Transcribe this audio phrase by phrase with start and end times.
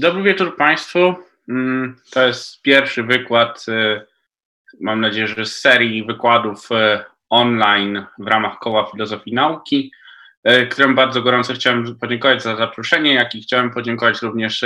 [0.00, 1.14] Dobry wieczór Państwu.
[1.48, 4.06] Mm, to jest pierwszy wykład, y,
[4.80, 9.92] mam nadzieję, że z serii wykładów y, online w ramach Koła Filozofii Nauki,
[10.48, 14.64] y, którym bardzo gorąco chciałem podziękować za zaproszenie, jak i chciałem podziękować również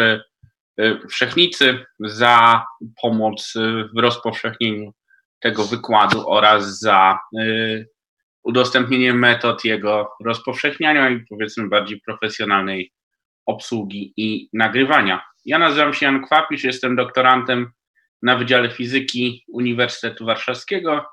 [1.08, 2.64] Wszechnicy za
[3.02, 3.54] pomoc
[3.96, 4.92] w rozpowszechnieniu
[5.40, 7.18] tego wykładu oraz za
[8.42, 12.92] udostępnienie metod jego rozpowszechniania i powiedzmy bardziej profesjonalnej
[13.46, 15.24] obsługi i nagrywania.
[15.44, 17.72] Ja nazywam się Jan Kwapisz, jestem doktorantem
[18.22, 21.04] na Wydziale Fizyki Uniwersytetu Warszawskiego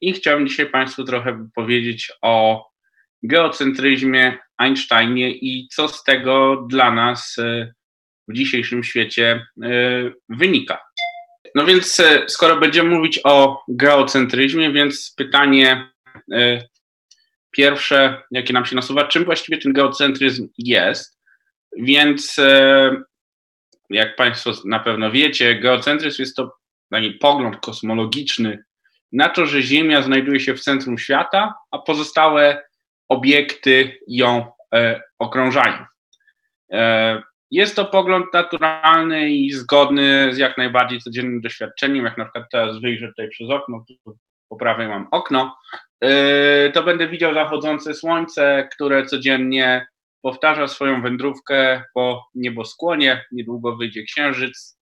[0.00, 2.66] i chciałbym dzisiaj Państwu trochę powiedzieć o
[3.22, 7.72] geocentryzmie, Einsteinie i co z tego dla nas e,
[8.28, 9.68] w dzisiejszym świecie e,
[10.28, 10.78] wynika.
[11.54, 15.90] No więc e, skoro będziemy mówić o geocentryzmie, więc pytanie
[17.50, 21.19] pierwsze, jakie nam się nasuwa, czym właściwie ten geocentryzm jest?
[21.76, 22.90] Więc e,
[23.90, 26.52] jak Państwo na pewno wiecie, geocentryzm jest to
[26.90, 28.64] taki pogląd kosmologiczny
[29.12, 32.62] na to, że Ziemia znajduje się w centrum świata, a pozostałe
[33.08, 35.84] obiekty ją e, okrążają.
[36.72, 42.44] E, jest to pogląd naturalny i zgodny z jak najbardziej codziennym doświadczeniem, jak na przykład
[42.52, 43.84] teraz wyjrzę tutaj przez okno,
[44.48, 45.56] po prawej mam okno,
[46.74, 49.86] to będę widział zachodzące słońce, które codziennie
[50.22, 54.78] powtarza swoją wędrówkę po nieboskłonie, niedługo wyjdzie księżyc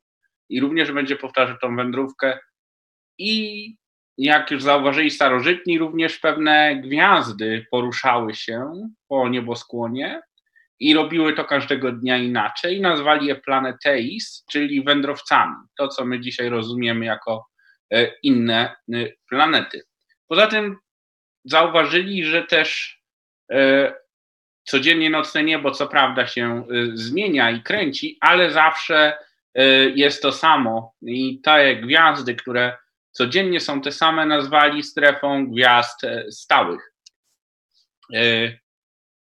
[0.49, 2.39] i również będzie powtarzał tą wędrówkę.
[3.19, 3.75] I
[4.19, 8.73] jak już zauważyli starożytni, również pewne gwiazdy poruszały się
[9.09, 10.21] po nieboskłonie
[10.81, 12.81] i robiły to każdego dnia inaczej.
[12.81, 15.55] Nazwali je planeteis, czyli wędrowcami.
[15.79, 17.47] To, co my dzisiaj rozumiemy jako
[17.93, 19.83] e, inne e, planety.
[20.29, 20.77] Poza tym
[21.45, 23.01] zauważyli, że też
[23.53, 23.95] e,
[24.69, 29.19] codziennie nocne niebo co prawda się y, zmienia i kręci, ale zawsze
[29.59, 30.95] y, jest to samo.
[31.03, 32.77] I te gwiazdy, które
[33.19, 36.95] codziennie są te same, nazwali strefą gwiazd e, stałych.
[38.15, 38.53] E,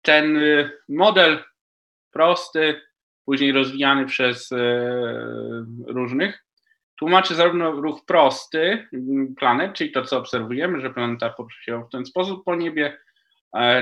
[0.02, 1.44] ten y, model
[2.10, 2.80] prosty,
[3.24, 4.56] później rozwijany przez e,
[5.86, 6.44] różnych,
[6.96, 8.88] tłumaczy zarówno ruch prosty
[9.36, 12.98] planet, czyli to, co obserwujemy, że planeta porusza się w ten sposób po niebie,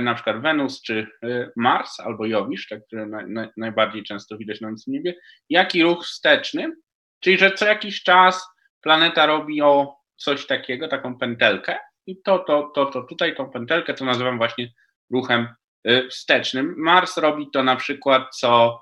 [0.00, 3.08] na przykład Wenus czy e, Mars albo Jowisz, tak, które
[3.56, 5.14] najbardziej często widać na nocnym niebie,
[5.48, 6.72] jak i ruch wsteczny,
[7.20, 8.46] czyli że co jakiś czas
[8.80, 13.94] planeta robi o coś takiego, taką pętelkę i to, to, to, to tutaj tą pętelkę
[13.94, 14.72] to nazywam właśnie
[15.12, 15.48] ruchem
[15.84, 16.74] e, wstecznym.
[16.78, 18.80] Mars robi to na przykład co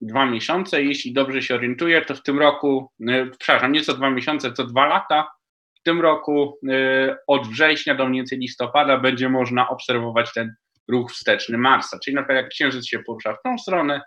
[0.00, 2.92] dwa miesiące, jeśli dobrze się orientuję, to w tym roku,
[3.38, 5.28] przepraszam, nie co dwa miesiące, co dwa lata,
[5.84, 10.54] tym roku y, od września do mniej więcej listopada będzie można obserwować ten
[10.88, 11.98] ruch wsteczny Marsa.
[12.04, 14.00] Czyli na przykład jak Księżyc się porusza w tą stronę,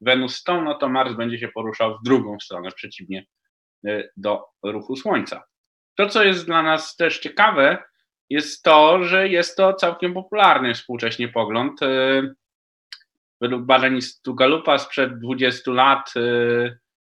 [0.00, 3.26] Wenus tą, no to Mars będzie się poruszał w drugą stronę, przeciwnie
[3.86, 5.42] y, do ruchu Słońca.
[5.94, 7.78] To, co jest dla nas też ciekawe,
[8.30, 11.82] jest to, że jest to całkiem popularny współcześnie pogląd.
[11.82, 12.34] Y,
[13.40, 16.12] według badań Instytutu Galupa sprzed 20 lat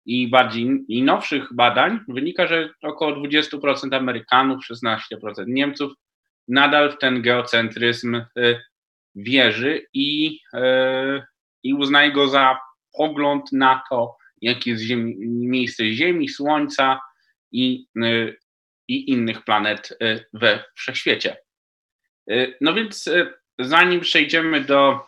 [0.05, 4.97] i bardziej i nowszych badań wynika, że około 20% Amerykanów, 16%
[5.47, 5.93] Niemców
[6.47, 8.61] nadal w ten geocentryzm y,
[9.15, 11.23] wierzy i, y,
[11.63, 12.59] i uznaje go za
[12.97, 17.01] pogląd na to, jakie jest ziemi, miejsce Ziemi, Słońca
[17.51, 18.37] i, y,
[18.87, 19.97] i innych planet
[20.33, 21.37] we wszechświecie.
[22.61, 23.09] No więc
[23.59, 25.07] zanim przejdziemy do,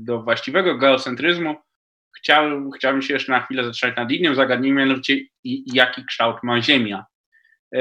[0.00, 1.56] do właściwego geocentryzmu,
[2.16, 5.16] chciałem, chciałem się jeszcze na chwilę zatrzymać nad innym zagadnieniem, mianowicie
[5.66, 7.04] jaki kształt ma Ziemia.
[7.74, 7.80] E,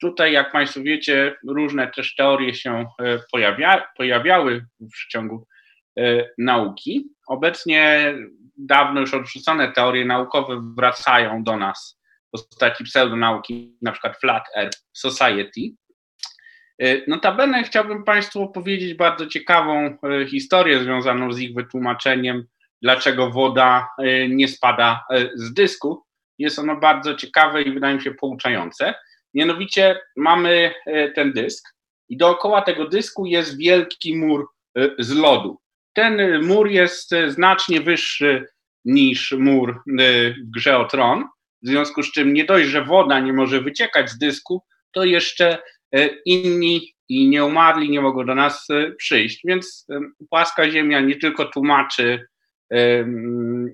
[0.00, 5.46] tutaj, jak Państwo wiecie, różne też teorie się e, pojawia, pojawiały w przeciągu
[5.98, 7.08] e, nauki.
[7.26, 8.14] Obecnie
[8.56, 14.78] dawno już odrzucone teorie naukowe wracają do nas w postaci pseudonauki, na przykład Flat Earth
[14.92, 15.60] Society.
[17.08, 22.46] Notabene chciałbym Państwu opowiedzieć bardzo ciekawą historię związaną z ich wytłumaczeniem
[22.84, 26.02] dlaczego woda y, nie spada y, z dysku.
[26.38, 28.94] Jest ono bardzo ciekawe i wydaje mi się pouczające.
[29.34, 31.68] Mianowicie mamy y, ten dysk
[32.08, 34.46] i dookoła tego dysku jest wielki mur
[34.98, 35.58] z lodu.
[35.92, 38.46] Ten mur jest znacznie wyższy
[38.84, 41.24] niż mur w grze o tron,
[41.62, 45.58] w związku z czym nie dość, że woda nie może wyciekać z dysku, to jeszcze
[46.26, 49.40] inni i nieumarli nie mogą do nas przyjść.
[49.44, 49.86] Więc
[50.30, 52.26] płaska ziemia nie tylko tłumaczy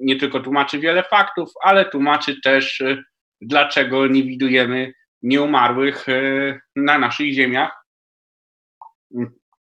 [0.01, 3.03] nie tylko tłumaczy wiele faktów, ale tłumaczy też, e,
[3.41, 4.93] dlaczego nie widujemy
[5.23, 7.87] nieumarłych e, na naszych ziemiach.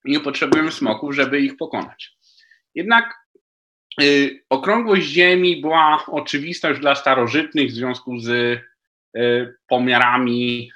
[0.05, 2.17] Nie potrzebujemy smoków, żeby ich pokonać.
[2.75, 3.21] Jednak
[4.51, 8.61] Okrągłość Ziemi była oczywista już dla starożytnych w związku z
[9.69, 10.71] pomiarami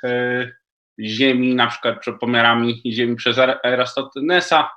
[1.01, 4.71] Ziemi, na przykład pomiarami Ziemi przez Eratostenesa.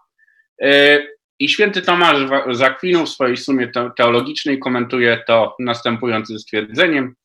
[1.39, 2.17] I święty Tomasz
[2.51, 7.15] Zakwinu w swojej sumie teologicznej komentuje to następującym stwierdzeniem.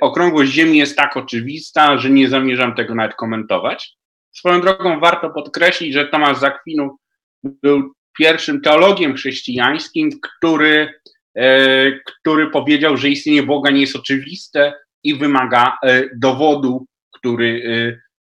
[0.00, 3.96] Okrągłość Ziemi jest tak oczywista, że nie zamierzam tego nawet komentować.
[4.32, 6.96] Swoją drogą warto podkreślić, że Tomasz Zakwinu
[7.42, 11.00] był pierwszym teologiem chrześcijańskim, który,
[11.34, 17.62] e, który powiedział, że istnienie Boga nie jest oczywiste i wymaga e, dowodu, który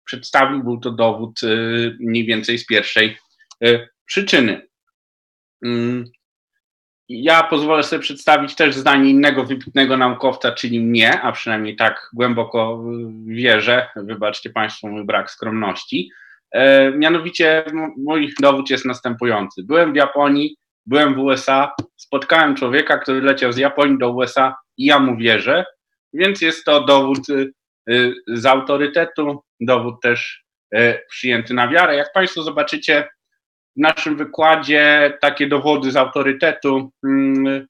[0.06, 0.64] przedstawił.
[0.64, 1.42] Był to dowód
[2.00, 3.18] mniej więcej z pierwszej
[4.06, 4.68] przyczyny.
[5.64, 6.06] Mm.
[7.10, 12.84] Ja pozwolę sobie przedstawić też zdanie innego wybitnego naukowca, czyli mnie, a przynajmniej tak głęboko
[13.26, 13.90] wierzę.
[13.96, 16.10] Wybaczcie Państwo mój brak skromności.
[16.52, 17.66] E, mianowicie
[17.98, 19.64] mój dowód jest następujący.
[19.64, 24.86] Byłem w Japonii, byłem w USA, spotkałem człowieka, który leciał z Japonii do USA i
[24.86, 25.66] ja mu wierzę,
[26.14, 27.52] więc jest to dowód y,
[27.90, 30.44] y, z autorytetu, dowód też
[30.76, 31.96] y, przyjęty na wiarę.
[31.96, 33.08] Jak Państwo zobaczycie
[33.78, 37.66] w naszym wykładzie, takie dowody z autorytetu mm,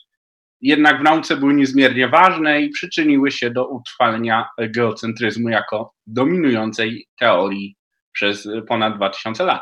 [0.61, 7.75] jednak w nauce były niezmiernie ważne i przyczyniły się do utrwalenia geocentryzmu jako dominującej teorii
[8.11, 9.61] przez ponad 2000 lat.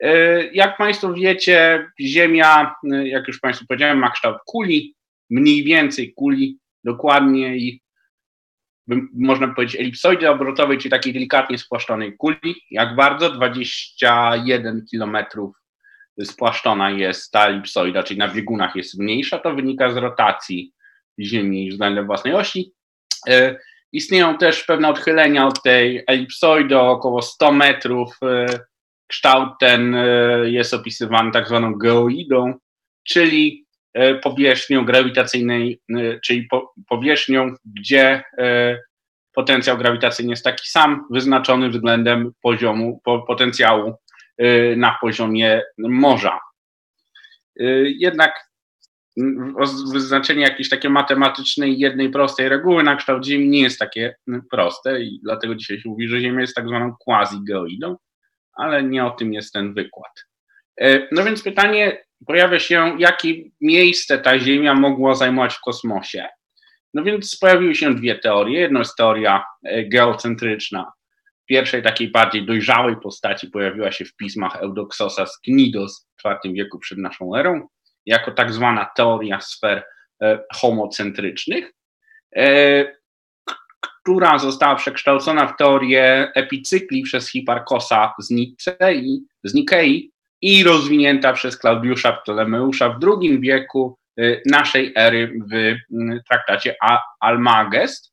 [0.00, 4.94] E, jak Państwo wiecie, Ziemia, e, jak już Państwu powiedziałem, ma kształt kuli,
[5.30, 7.80] mniej więcej kuli, dokładniej,
[9.14, 12.62] można powiedzieć, elipsoidy obrotowej, czyli takiej delikatnie spłaszczonej kuli.
[12.70, 13.30] Jak bardzo?
[13.30, 15.56] 21 kilometrów
[16.24, 20.72] spłaszczona jest ta elipsoida, czyli na biegunach jest mniejsza, to wynika z rotacji
[21.20, 22.72] Ziemi względem własnej osi.
[23.28, 23.56] E,
[23.94, 28.16] Istnieją też pewne odchylenia od tej elipsoidy około 100 metrów.
[28.22, 28.46] E,
[29.06, 30.06] kształt ten e,
[30.50, 32.54] jest opisywany tak zwaną geoidą,
[33.04, 33.63] czyli
[34.22, 35.80] powierzchnią grawitacyjnej,
[36.24, 36.48] czyli
[36.88, 38.22] powierzchnią, gdzie
[39.34, 43.94] potencjał grawitacyjny jest taki sam, wyznaczony względem poziomu potencjału
[44.76, 46.40] na poziomie morza.
[47.84, 48.50] Jednak
[49.92, 54.16] wyznaczenie jakiejś takiej matematycznej, jednej prostej reguły na kształt Ziemi nie jest takie
[54.50, 57.96] proste i dlatego dzisiaj się mówi, że Ziemia jest tak zwaną quasi-geoidą,
[58.54, 60.12] ale nie o tym jest ten wykład.
[60.80, 66.28] E, no więc pytanie pojawia się, jakie miejsce ta Ziemia mogła zajmować w kosmosie.
[66.94, 68.60] No więc pojawiły się dwie teorie.
[68.60, 70.92] Jedna jest teoria e, geocentryczna.
[71.42, 76.54] W pierwszej takiej bardziej dojrzałej postaci pojawiła się w pismach Eudoksosa z Knidos w IV
[76.54, 77.68] wieku przed naszą erą
[78.06, 79.84] jako tak zwana teoria sfer
[80.22, 81.72] e, homocentrycznych,
[82.36, 82.84] e,
[84.02, 90.13] która została przekształcona w teorię epicykli przez Hiparkosa z, Nicei, z Nikei
[90.44, 95.76] i rozwinięta przez Klaudiusza Ptolemeusza w II wieku e, naszej ery w
[96.28, 96.76] traktacie
[97.20, 98.12] Almagest,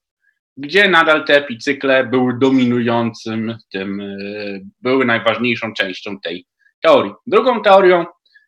[0.57, 4.01] gdzie nadal te epicykle były dominującym tym,
[4.81, 6.45] były najważniejszą częścią tej
[6.81, 7.13] teorii.
[7.27, 8.05] Drugą teorią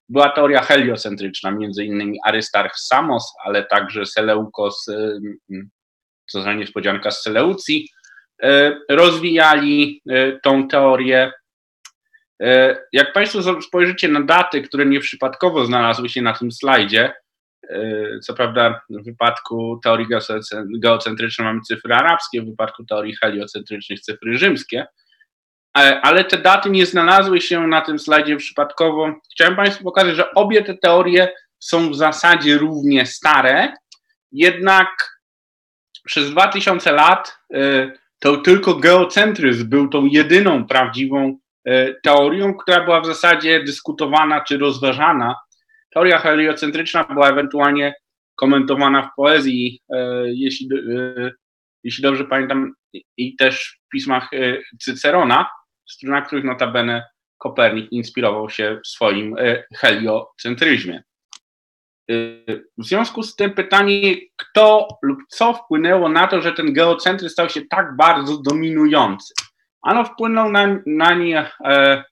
[0.10, 5.20] była teoria heliocentryczna, między innymi Arystarch Samos, ale także Seleukos, y,
[5.52, 5.68] y,
[6.26, 7.90] co za niespodzianka z Seleucji,
[8.44, 8.48] y,
[8.90, 10.02] rozwijali
[10.44, 11.32] tą teorię.
[12.94, 17.14] Jak Państwo spojrzycie na daty, które nieprzypadkowo znalazły się na tym slajdzie,
[18.24, 20.08] co prawda w wypadku teorii
[20.80, 24.86] geocentrycznej mamy cyfry arabskie, w wypadku teorii heliocentrycznych cyfry rzymskie,
[25.78, 29.14] E, ale te daty nie znalazły się na tym slajdzie przypadkowo.
[29.32, 33.74] Chciałem Państwu pokazać, że obie te teorie są w zasadzie równie stare,
[34.32, 35.20] jednak
[36.06, 41.36] przez 2000 lat e, to tylko geocentryzm był tą jedyną prawdziwą e,
[42.04, 45.36] teorią, która była w zasadzie dyskutowana czy rozważana.
[45.94, 47.94] Teoria heliocentryczna była ewentualnie
[48.36, 49.80] komentowana w poezji,
[50.26, 50.70] jeśli,
[51.84, 52.74] jeśli dobrze pamiętam,
[53.18, 54.30] i też w pismach
[54.80, 55.50] Cycerona,
[56.04, 57.04] na których notabene
[57.44, 61.04] Kopernik inspirował się w swoim e, heliocentryzmie.
[62.12, 62.16] E,
[62.78, 67.50] w związku z tym pytanie, kto lub co wpłynęło na to, że ten geocentryzm stał
[67.50, 69.34] się tak bardzo dominujący?
[69.84, 72.04] Ano wpłynął na, na nie e,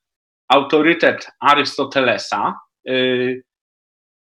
[0.48, 2.94] autorytet Arystotelesa, e,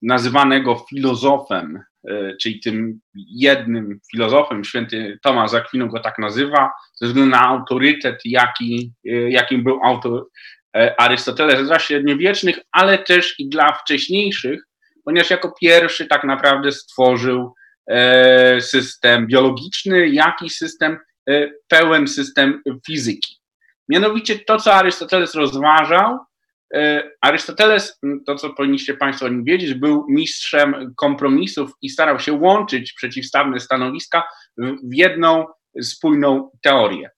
[0.02, 7.32] nazywanego filozofem E, czyli tym jednym filozofem, święty Tomasz Akwinu go tak nazywa, ze względu
[7.32, 10.28] na autorytet, jaki, e, jakim był autor
[10.76, 14.62] e, Arystoteles dla średniowiecznych, ale też i dla wcześniejszych,
[15.06, 17.54] ponieważ jako pierwszy tak naprawdę stworzył
[18.60, 20.98] system biologiczny, jak i system,
[21.68, 23.37] pełen system fizyki.
[23.90, 26.18] Mianowicie to, co Arystoteles rozważał,
[27.22, 32.94] Arystoteles, to co powinniście Państwo o nim wiedzieć, był mistrzem kompromisów i starał się łączyć
[32.94, 34.24] przeciwstawne stanowiska
[34.84, 35.46] w jedną
[35.82, 37.10] spójną teorię.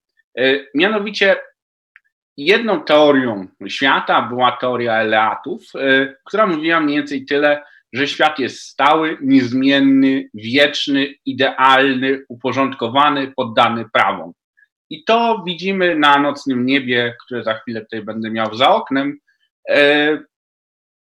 [0.75, 1.35] Mianowicie
[2.37, 5.63] jedną teorią świata była teoria Eleatów,
[6.25, 14.31] która mówiła mniej więcej tyle, że świat jest stały, niezmienny, wieczny, idealny, uporządkowany, poddany prawom.
[14.89, 19.17] I to widzimy na nocnym niebie, które za chwilę tutaj będę miał za oknem.
[19.69, 20.19] E,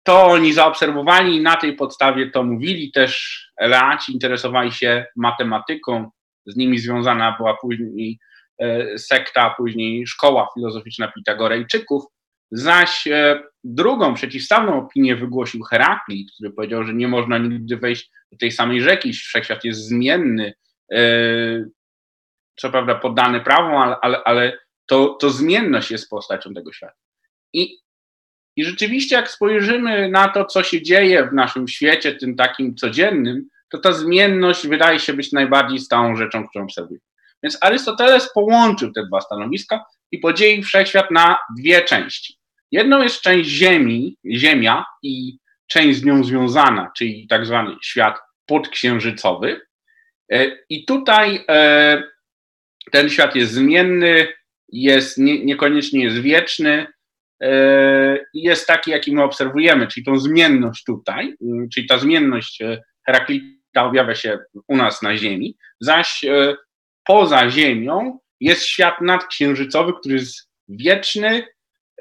[0.04, 2.92] to oni zaobserwowali i na tej podstawie to mówili.
[2.92, 6.10] Też Eleaci interesowali się matematyką,
[6.46, 8.20] z nimi związana była później
[8.60, 12.04] e, sekta, później szkoła filozoficzna Pitagorejczyków.
[12.52, 18.38] Zaś e, drugą, przeciwstawną opinię wygłosił Heraklit, który powiedział, że nie można nigdy wejść do
[18.38, 20.54] tej samej rzeki, wszechświat jest zmienny,
[22.56, 26.98] co prawda poddany prawom, ale, ale, ale to, to zmienność jest postacią tego świata.
[27.54, 27.78] I,
[28.56, 33.50] I rzeczywiście, jak spojrzymy na to, co się dzieje w naszym świecie, tym takim codziennym,
[33.70, 37.06] to ta zmienność wydaje się być najbardziej stałą rzeczą, którą obserwujemy.
[37.44, 42.38] Więc Arystoteles połączył te dwa stanowiska i podzielił wszechświat na dwie części.
[42.72, 49.62] Jedną jest część Ziemi, Ziemia i część z nią związana, czyli tak zwany świat podksiężycowy.
[50.32, 52.04] E, I tutaj e,
[52.92, 54.28] ten świat jest zmienny,
[54.70, 56.88] jest nie, niekoniecznie jest wieczny,
[57.42, 61.36] e, jest taki, jaki my obserwujemy, czyli tą zmienność tutaj,
[61.74, 62.64] czyli ta zmienność
[63.06, 66.22] Heraklita objawia się u nas na Ziemi, zaś
[67.06, 71.48] poza Ziemią jest świat nadksiężycowy, który jest wieczny,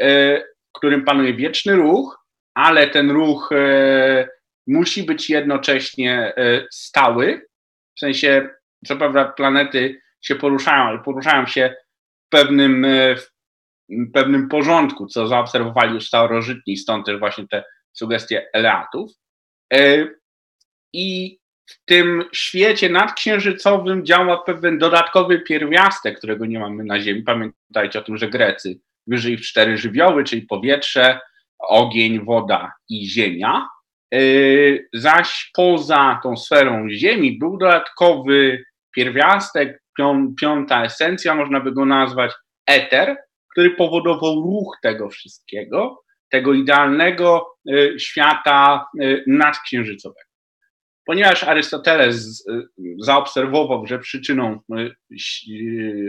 [0.00, 2.25] w którym panuje wieczny ruch,
[2.55, 4.29] ale ten ruch e,
[4.67, 7.47] musi być jednocześnie e, stały.
[7.97, 8.49] W sensie,
[8.87, 11.75] co prawda, planety się poruszają, ale poruszają się
[12.26, 18.47] w pewnym, e, w pewnym porządku, co zaobserwowali już starożytni, stąd też właśnie te sugestie
[18.52, 19.12] Eleatów.
[20.93, 27.23] I w tym świecie nadksiężycowym działa pewien dodatkowy pierwiastek, którego nie mamy na Ziemi.
[27.23, 31.21] Pamiętajcie o tym, że Grecy wyżej w cztery żywioły, czyli powietrze,
[31.59, 33.69] ogień, woda i ziemia.
[34.14, 34.19] E,
[34.93, 39.83] zaś poza tą sferą Ziemi był dodatkowy pierwiastek,
[40.41, 42.33] piąta esencja, można by go nazwać
[42.67, 43.17] eter,
[43.51, 50.35] który powodował ruch tego wszystkiego, tego idealnego e, świata e, nadksiężycowego.
[51.07, 52.47] Ponieważ Arystoteles
[52.99, 54.61] zaobserwował, że przyczyną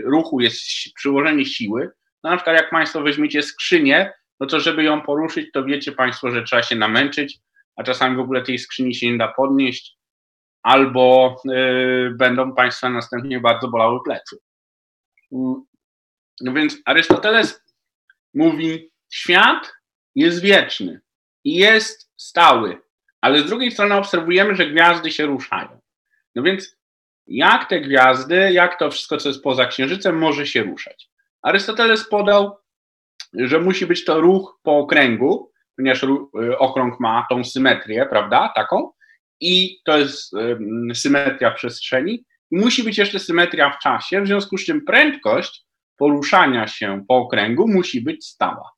[0.04, 0.60] ruchu jest
[0.96, 1.90] przyłożenie siły,
[2.24, 6.30] no na przykład jak Państwo weźmiecie skrzynię, no to żeby ją poruszyć, to wiecie Państwo,
[6.30, 7.38] że trzeba się namęczyć,
[7.76, 9.96] a czasami w ogóle tej skrzyni się nie da podnieść,
[10.66, 14.36] albo y, będą Państwa następnie bardzo bolały plecy.
[16.40, 17.64] No więc Arystoteles
[18.34, 19.72] mówi, świat
[20.14, 21.00] jest wieczny
[21.44, 22.80] i jest stały,
[23.20, 25.80] ale z drugiej strony obserwujemy, że gwiazdy się ruszają.
[26.34, 26.76] No więc
[27.26, 31.10] jak te gwiazdy, jak to wszystko, co jest poza Księżycem, może się ruszać?
[31.42, 32.56] Arystoteles podał,
[33.34, 38.92] że musi być to ruch po okręgu, ponieważ y, okrąg ma tą symetrię, prawda, taką,
[39.40, 40.32] i to jest
[40.94, 42.24] symetria przestrzeni.
[42.50, 45.66] Musi być jeszcze symetria w czasie, w związku z czym prędkość
[45.96, 48.72] poruszania się po okręgu musi być stała.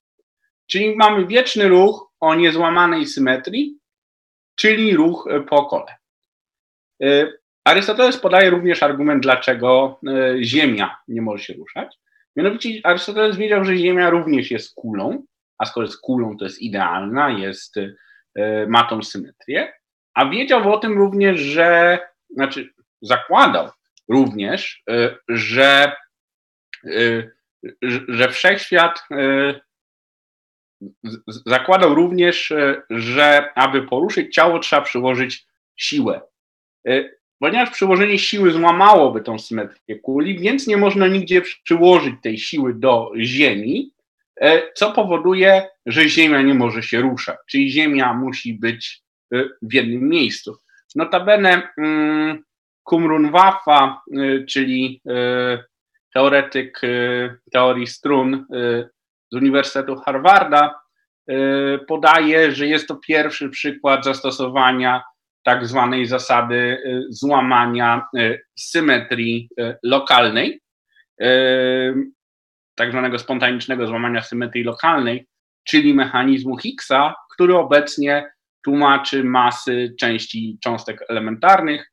[0.66, 3.78] Czyli mamy wieczny ruch o niezłamanej symetrii,
[4.56, 5.96] czyli ruch y, po kole.
[7.02, 10.00] Y, Arystoteles podaje również argument, dlaczego
[10.40, 11.96] Ziemia nie może się ruszać.
[12.36, 15.24] Mianowicie Arystoteles wiedział, że Ziemia również jest kulą,
[15.58, 17.76] a skoro jest kulą, to jest idealna, jest,
[18.36, 19.72] e, ma tą symetrię,
[20.18, 21.98] a wiedział o tym również, że,
[22.30, 23.70] znaczy zakładał
[24.08, 25.92] również, e, że,
[26.84, 27.30] e,
[28.08, 29.02] że wszechświat
[31.46, 32.52] zakładał również,
[32.90, 35.46] że aby poruszyć ciało, trzeba przyłożyć
[35.76, 36.20] siłę.
[37.38, 43.12] Ponieważ przyłożenie siły złamałoby tą symetrię kuli, więc nie można nigdzie przyłożyć tej siły do
[43.16, 43.92] Ziemi,
[44.74, 49.07] co powoduje, że Ziemia nie może się ruszać, czyli Ziemia musi być
[49.62, 50.56] w jednym miejscu.
[50.96, 52.42] Notabene mm,
[52.82, 55.02] Kumrun Waffa, e, czyli
[56.14, 56.80] teoretyk
[57.52, 58.46] teorii strun
[59.32, 60.80] z Uniwersytetu Harvarda,
[61.88, 65.02] podaje, że jest to pierwszy przykład zastosowania
[65.48, 70.60] tak zwanej zasady y, złamania y, symetrii y, lokalnej,
[72.74, 75.26] tak zwanego spontanicznego złamania symetrii lokalnej,
[75.64, 78.30] czyli mechanizmu Higgsa, który obecnie
[78.64, 81.92] tłumaczy masy części cząstek elementarnych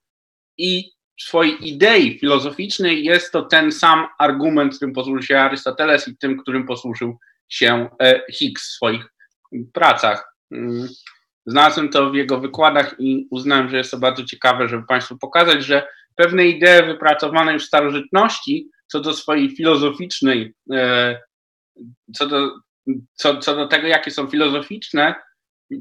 [0.58, 6.18] i w swojej idei filozoficznej jest to ten sam argument, którym posłużył się Arystoteles i
[6.18, 7.18] tym, którym posłużył
[7.50, 9.14] się e, Higgs w swoich
[9.74, 10.36] pracach.
[10.52, 10.88] Mm,
[11.46, 15.66] znalazłem to w jego wykładach i uznałem, że jest to bardzo ciekawe, żeby Państwu pokazać,
[15.66, 21.20] że pewne idee wypracowane już w starożytności co do swojej filozoficznej, e,
[22.16, 22.52] co do,
[23.14, 25.16] co, co do tego, jakie są filozoficzne,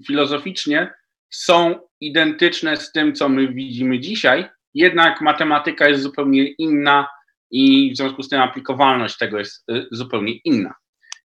[0.06, 0.94] filozoficznie,
[1.30, 7.08] są identyczne z tym, co my widzimy dzisiaj, jednak matematyka jest zupełnie inna
[7.50, 10.74] i w związku z tym aplikowalność tego jest e, zupełnie inna.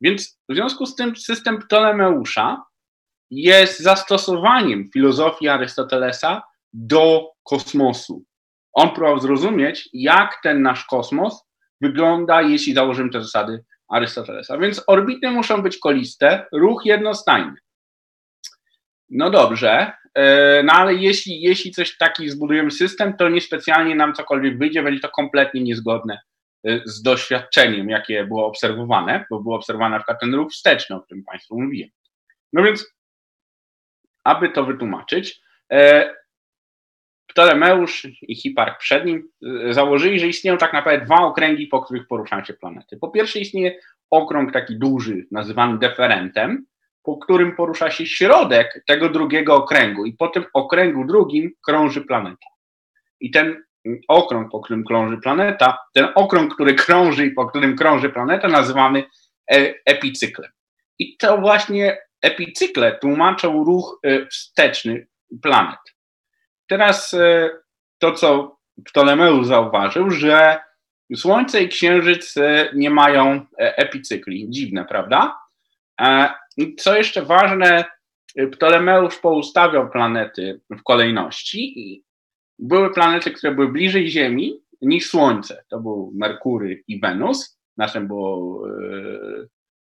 [0.02, 2.64] Więc w związku z tym system Ptolemeusza
[3.32, 8.24] jest zastosowaniem filozofii Arystotelesa do kosmosu.
[8.74, 11.44] On próbował zrozumieć, jak ten nasz kosmos
[11.82, 14.58] wygląda, jeśli założymy te zasady Arystotelesa.
[14.58, 17.56] Więc orbity muszą być koliste, ruch jednostajny.
[19.10, 24.58] No dobrze, e, no ale jeśli, jeśli coś taki zbudujemy system, to niespecjalnie nam cokolwiek
[24.58, 26.20] wyjdzie, będzie to kompletnie niezgodne
[26.64, 31.02] e, z doświadczeniem, jakie było obserwowane, bo był obserwowany na przykład ten ruch wsteczny, o
[31.02, 31.90] którym Państwu mówiłem.
[32.54, 32.94] No więc,
[34.24, 36.20] aby to wytłumaczyć, e,
[37.28, 39.30] Ptolemeusz i Hipark przed nim
[39.70, 42.98] założyli, że istnieją tak naprawdę dwa okręgi, po których poruszają się planety.
[42.98, 46.66] Po pierwsze istnieje okrąg taki duży, nazywany deferentem,
[47.10, 52.46] po którym porusza się środek tego drugiego okręgu i po tym okręgu drugim krąży planeta.
[53.20, 53.64] I ten
[54.08, 59.04] okrąg, po którym krąży planeta, ten okrąg, który krąży i po którym krąży planeta, nazywamy
[59.52, 60.52] e, epicyklem.
[61.00, 65.08] I to właśnie epicykle tłumaczą ruch e, wsteczny
[65.42, 65.80] planet.
[66.68, 67.50] Teraz e,
[68.00, 70.60] to, co Ptolemeusz zauważył, że
[71.16, 72.36] Słońce i Księżyc
[72.76, 74.50] nie mają epicykli.
[74.50, 75.36] Dziwne, prawda?
[76.78, 77.86] Co jeszcze ważne,
[78.52, 82.04] Ptolemeusz poustawiał planety w kolejności i
[82.60, 85.64] były planety, które były bliżej Ziemi niż Słońce.
[85.70, 87.60] To był Merkury i Wenus.
[87.78, 88.64] Naszym było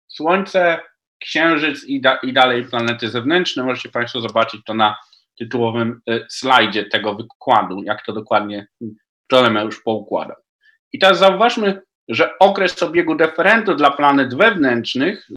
[0.08, 0.80] Słońce,
[1.18, 3.64] Księżyc i, da, i dalej planety zewnętrzne.
[3.64, 4.96] Możecie Państwo zobaczyć to na
[5.38, 8.66] tytułowym e, slajdzie tego wykładu, jak to dokładnie
[9.26, 10.36] Ptolemeusz poukładał.
[10.92, 15.28] I teraz zauważmy, że okres obiegu deferentu dla planet wewnętrznych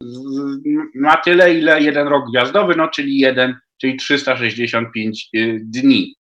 [0.95, 6.15] ma tyle, ile jeden rok gwiazdowy, no czyli jeden, czyli 365 e, dni.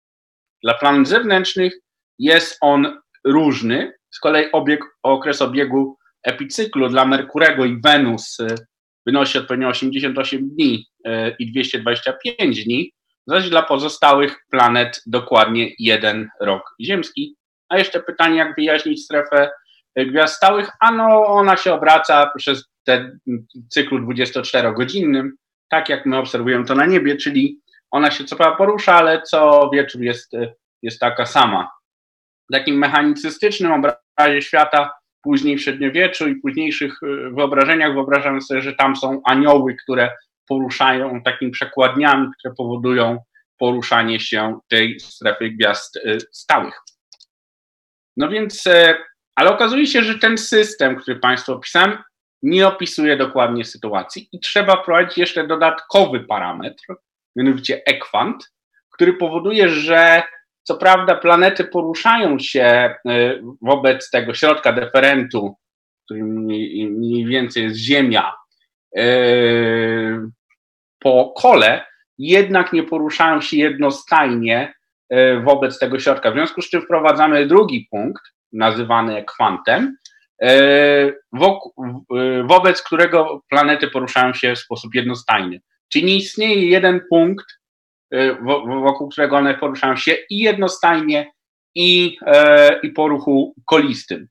[0.63, 1.73] Dla planet zewnętrznych
[2.19, 3.93] jest on różny.
[4.11, 8.47] Z kolei obieg, okres obiegu epicyklu dla Merkurego i Wenus e,
[9.07, 10.87] wynosi odpowiednio 88 dni
[11.39, 12.93] i 225 dni,
[13.27, 17.37] zaś dla pozostałych planet dokładnie jeden rok ziemski.
[17.69, 19.51] A jeszcze pytanie, jak wyjaśnić strefę
[19.97, 20.71] gwiazd stałych?
[20.81, 23.19] Ano, ona się obraca przez ten
[23.69, 25.31] cyklu 24-godzinnym,
[25.69, 29.71] tak jak my obserwujemy to na niebie, czyli ona się co prawda porusza, ale co
[29.73, 30.33] wieczór jest,
[30.83, 31.71] jest taka sama.
[32.51, 34.91] W takim mechanicystycznym obrazie świata,
[35.23, 36.99] później w średniowieczu i późniejszych
[37.33, 40.11] wyobrażeniach wyobrażamy sobie, że tam są anioły, które
[40.49, 43.19] poruszają takimi przekładniami, które powodują
[43.59, 46.81] poruszanie się tej strefy gwiazd e, stałych.
[48.17, 48.95] No więc, e,
[49.35, 51.99] ale okazuje się, że ten system, który Państwu opisałem,
[52.43, 56.85] nie opisuje dokładnie sytuacji i trzeba wprowadzić jeszcze dodatkowy parametr,
[57.37, 58.53] mianowicie ekwant,
[58.91, 60.23] który powoduje, że
[60.63, 62.95] co prawda planety poruszają się e,
[63.63, 65.57] wobec tego środka deferentu,
[66.05, 66.29] którym
[66.91, 68.33] mniej więcej jest Ziemia,
[70.99, 71.87] po kole,
[72.19, 74.75] jednak nie poruszają się jednostajnie
[75.11, 76.31] e, wobec tego środka.
[76.31, 78.23] W związku z czym wprowadzamy drugi punkt,
[78.55, 79.97] nazywany kwantem,
[80.43, 81.13] e, e,
[82.45, 85.61] wobec którego planety poruszają się w sposób jednostajny.
[85.89, 87.47] Czyli nie istnieje jeden punkt,
[88.67, 91.33] wokół którego one poruszają się i jednostajnie,
[91.75, 92.19] i,
[92.83, 94.29] i po ruchu kolistym.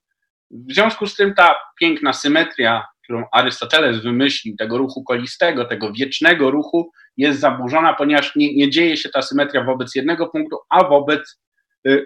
[0.52, 6.52] W związku z tym ta piękna symetria którą Arystoteles wymyślił, tego ruchu kolistego, tego wiecznego
[6.52, 11.42] ruchu, jest zaburzona, ponieważ nie, nie dzieje się ta symetria wobec jednego punktu, a wobec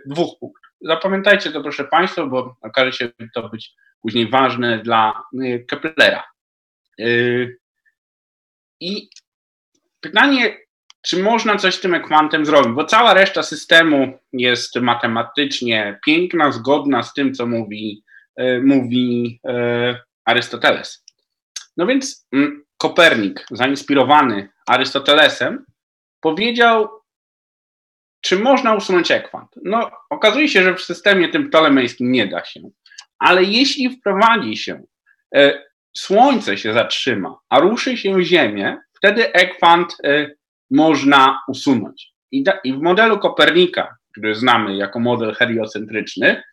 [0.06, 0.67] dwóch punktów.
[0.82, 6.24] Zapamiętajcie to, proszę Państwa, bo okaże się to być później ważne dla y, Keplera.
[7.00, 7.58] Y,
[8.80, 9.10] I
[10.00, 10.58] pytanie,
[11.02, 17.04] czy można coś z tym ekwantem zrobić, bo cała reszta systemu jest matematycznie piękna, zgodna
[17.04, 18.04] z tym, co mówi,
[18.40, 19.40] y, mówi
[20.26, 21.04] Arystoteles.
[21.78, 25.66] No więc mm, Kopernik, zainspirowany Arystotelesem,
[26.22, 26.90] powiedział,
[28.28, 29.50] czy można usunąć ekwant.
[29.64, 32.60] No, okazuje się, że w systemie tym ptolemejskim nie da się,
[33.20, 34.84] ale jeśli wprowadzi się,
[35.36, 40.32] e, Słońce się zatrzyma, a ruszy się Ziemię, wtedy ekwant e,
[40.72, 42.14] można usunąć.
[42.32, 46.44] I, da, I, w modelu Kopernika, który znamy jako model heliocentryczny,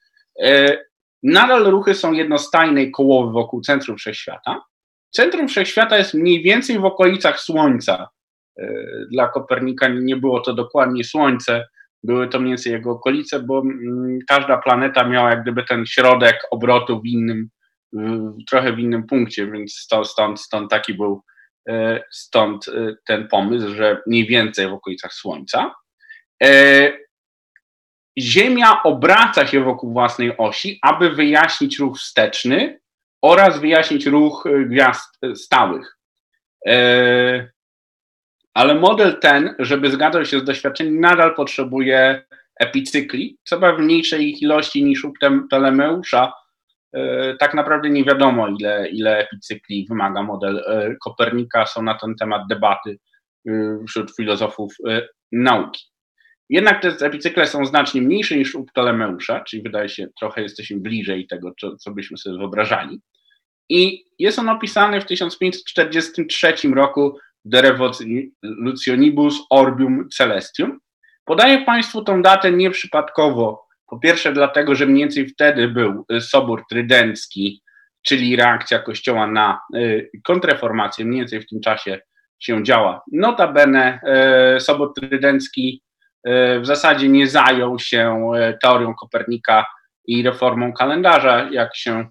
[0.42, 0.78] e,
[1.22, 4.64] Nadal ruchy są jednostajne i kołowe wokół centrum wszechświata,
[5.10, 8.08] centrum wszechświata jest mniej więcej w okolicach Słońca.
[9.10, 11.66] Dla Kopernika nie było to dokładnie Słońce,
[12.04, 16.40] były to mniej więcej jego okolice, bo mm, każda planeta miała jak gdyby ten środek
[16.50, 17.48] obrotu w innym,
[18.48, 21.22] trochę w innym punkcie, więc stąd, stąd, taki był,
[21.68, 25.74] e, stąd e, ten pomysł, że mniej więcej w okolicach Słońca.
[26.42, 26.92] E,
[28.18, 32.80] Ziemia obraca się wokół własnej osi, aby wyjaśnić ruch wsteczny
[33.22, 35.98] oraz wyjaśnić ruch gwiazd stałych.
[38.54, 42.24] Ale model ten, żeby zgadzał się z doświadczeniem, nadal potrzebuje
[42.60, 45.12] epicykli, co w mniejszej ilości niż u
[45.48, 46.32] Ptolemeusza.
[46.92, 51.66] E, tak naprawdę nie wiadomo, ile, ile epicykli wymaga model e, Kopernika.
[51.66, 52.98] Są na ten temat debaty
[53.48, 54.74] e, wśród filozofów
[55.32, 55.84] nauki.
[56.50, 61.26] Jednak te epicykle są znacznie mniejsze niż u Ptolemeusza, czyli wydaje się, trochę jesteśmy bliżej
[61.26, 63.00] tego, co, co byśmy sobie wyobrażali.
[63.68, 70.78] I jest on opisany w 1543 roku de revolutionibus orbium celestium.
[71.24, 73.64] Podaję Państwu tą datę nieprzypadkowo.
[73.86, 77.62] Po pierwsze, dlatego, że mniej więcej wtedy był Sobór Trydencki,
[78.02, 82.00] czyli reakcja Kościoła na y, kontreformację, mniej więcej w tym czasie
[82.38, 83.02] się działa.
[83.12, 84.00] Notabene
[84.56, 85.82] y, Sobór Trydencki
[86.28, 88.30] y, w zasadzie nie zajął się
[88.62, 89.66] teorią Kopernika
[90.06, 92.06] i reformą kalendarza, jak się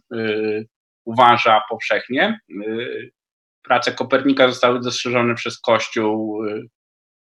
[1.05, 2.39] uważa powszechnie
[3.63, 6.67] prace Kopernika zostały dostrzeżone przez Kościół y,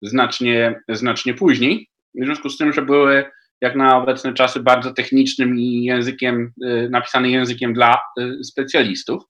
[0.01, 1.89] znacznie, znacznie później.
[2.15, 3.25] W związku z tym, że były
[3.61, 9.23] jak na obecne czasy bardzo technicznym i językiem, y, napisane językiem dla y, specjalistów.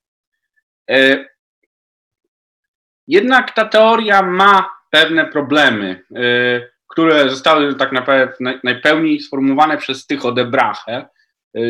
[3.08, 6.04] Jednak ta teoria ma pewne problemy,
[6.90, 11.06] które zostały tak naprawdę najpełniej sformułowane przez Tycho de Brahe,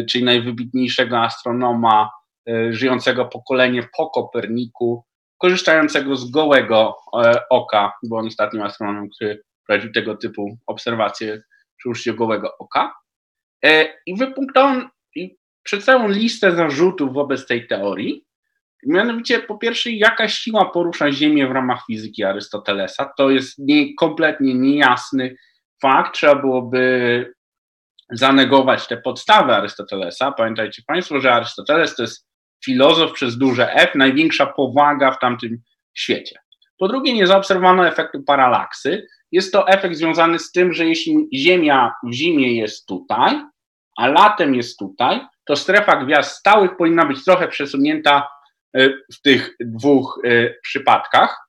[0.10, 2.10] czyli najwybitniejszego astronoma
[2.70, 5.06] żyjącego pokolenie po Koperniku,
[5.38, 11.42] korzystającego z gołego e, oka, bo on ostatnim astronomem, który prowadził tego typu obserwacje
[11.78, 12.94] przy użyciu gołego oka.
[13.66, 14.90] E, I wypunktował on
[15.64, 18.26] przedstawił listę zarzutów wobec tej teorii.
[18.86, 23.12] Mianowicie, po pierwsze, jaka siła porusza Ziemię w ramach fizyki Arystotelesa?
[23.18, 25.36] To jest nie, kompletnie niejasny
[25.82, 26.14] fakt.
[26.14, 27.34] Trzeba byłoby
[28.12, 30.32] zanegować te podstawy Arystotelesa.
[30.32, 32.27] Pamiętajcie Państwo, że Arystoteles to jest
[32.66, 35.58] filozof przez duże F, największa powaga w tamtym
[35.94, 36.40] świecie.
[36.80, 39.08] Po drugie, nie zaobserwowano efektu paralaksy.
[39.32, 43.42] Jest to efekt związany z tym, że jeśli Ziemia w zimie jest tutaj,
[43.98, 48.28] a latem jest tutaj, to strefa gwiazd stałych powinna być trochę przesunięta
[48.78, 51.48] e, w tych dwóch e, przypadkach.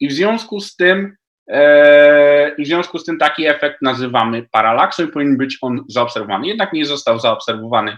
[0.00, 1.16] I w związku z tym,
[1.50, 6.46] e, w związku z tym taki efekt nazywamy paralaksą i powinien być on zaobserwowany.
[6.46, 7.96] Jednak nie został zaobserwowany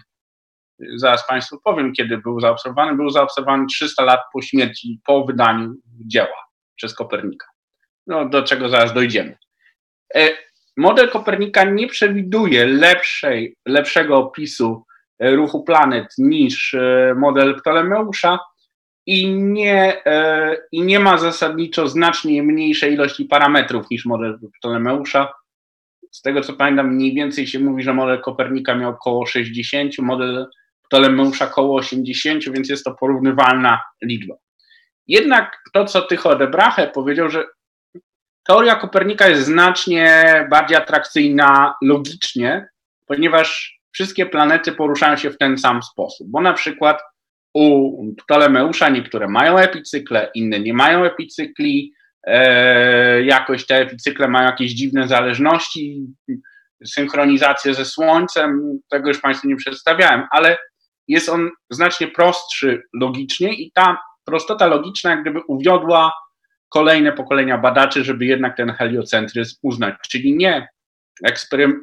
[0.96, 2.96] zaraz Państwu powiem, kiedy był zaobserwowany.
[2.96, 5.74] Był zaobserwowany 300 lat po śmierci, po wydaniu
[6.06, 7.46] dzieła przez Kopernika.
[8.06, 9.36] No, do czego zaraz dojdziemy.
[10.14, 10.28] E,
[10.76, 14.84] model Kopernika nie przewiduje lepszej, lepszego opisu
[15.18, 18.38] e, ruchu planet niż e, model Ptolemeusza
[19.06, 20.02] i nie,
[20.72, 25.32] i nie ma zasadniczo znacznie mniejszej ilości parametrów niż model Ptolemeusza.
[26.10, 30.46] Z tego co pamiętam, mniej więcej się mówi, że model Kopernika miał około 60, model
[30.90, 34.34] Ptolemeusza około 80, więc jest to porównywalna liczba.
[35.06, 37.44] Jednak to, co Tycho de Brahe powiedział, że
[38.48, 42.68] teoria Kopernika jest znacznie bardziej atrakcyjna logicznie,
[43.06, 47.02] ponieważ wszystkie planety poruszają się w ten sam sposób, bo na przykład
[47.54, 51.92] u Ptolemeusza niektóre mają epicykle, inne nie mają epicykli,
[52.26, 56.06] e, jakoś te epicykle mają jakieś dziwne zależności,
[56.84, 60.58] synchronizację ze Słońcem, tego już Państwu nie przedstawiałem, ale
[61.10, 66.12] jest on znacznie prostszy logicznie i ta prostota logiczna jak gdyby uwiodła
[66.68, 70.68] kolejne pokolenia badaczy, żeby jednak ten heliocentryzm uznać, czyli nie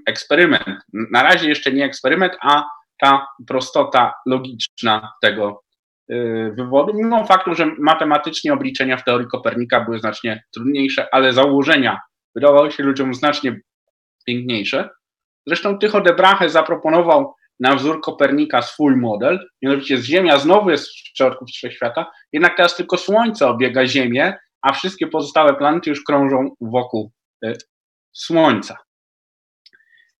[0.05, 2.63] eksperyment, na razie jeszcze nie eksperyment, a
[2.97, 5.63] ta prostota logiczna tego
[6.11, 12.01] y, wywodu, mimo faktu, że matematycznie obliczenia w teorii Kopernika były znacznie trudniejsze, ale założenia
[12.35, 13.59] wydawały się ludziom znacznie
[14.25, 14.89] piękniejsze.
[15.47, 21.17] Zresztą Tycho de Brahe zaproponował na wzór Kopernika swój model, mianowicie Ziemia znowu jest w
[21.17, 27.11] środku wszechświata, jednak teraz tylko Słońce obiega Ziemię, a wszystkie pozostałe planety już krążą wokół
[27.45, 27.53] e,
[28.11, 28.77] Słońca.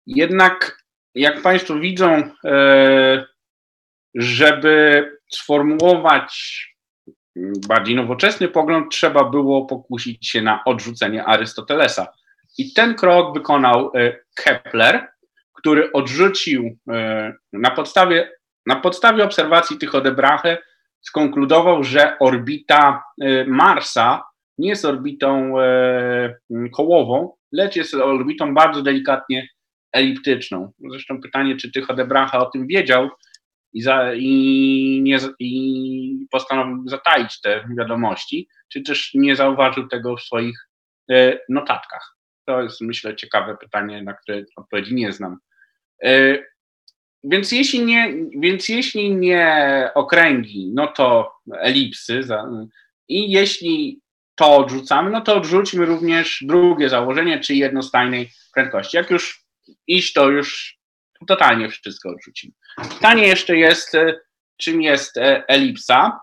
[0.06, 0.82] Jednak,
[1.14, 3.26] jak Państwo widzą, e,
[4.14, 6.64] żeby sformułować
[7.68, 12.06] bardziej nowoczesny pogląd, trzeba było pokusić się na odrzucenie Arystotelesa.
[12.58, 15.08] I ten krok wykonał e, Kepler,
[15.58, 18.32] który odrzucił e, na podstawie,
[18.66, 20.58] na podstawie obserwacji tych Odebrache,
[21.00, 23.02] skonkludował, że orbita
[23.46, 24.22] Marsa
[24.58, 25.54] nie jest orbitą
[26.74, 29.48] kołową, lecz jest orbitą bardzo delikatnie
[29.92, 30.72] eliptyczną.
[30.90, 33.08] Zresztą pytanie, czy Tycho de Bracha o tym wiedział
[33.72, 40.22] i, za, i, nie, i postanowił zataić te wiadomości, czy też nie zauważył tego w
[40.22, 40.68] swoich
[41.10, 42.16] e, notatkach.
[42.46, 45.38] To jest, myślę, ciekawe pytanie, na które odpowiedzi nie znam.
[46.04, 46.38] E,
[47.24, 52.20] więc jeśli nie, więc jeśli nie okręgi, no to elipsy.
[53.08, 54.00] I jeśli
[54.34, 58.96] to odrzucamy, no to odrzućmy również drugie założenie, czyli jednostajnej prędkości.
[58.96, 59.44] Jak już
[59.86, 60.78] iść, to już
[61.26, 62.52] totalnie wszystko odrzucimy.
[62.94, 64.20] Pytanie jeszcze jest, e,
[64.56, 66.20] czym jest e, elipsa.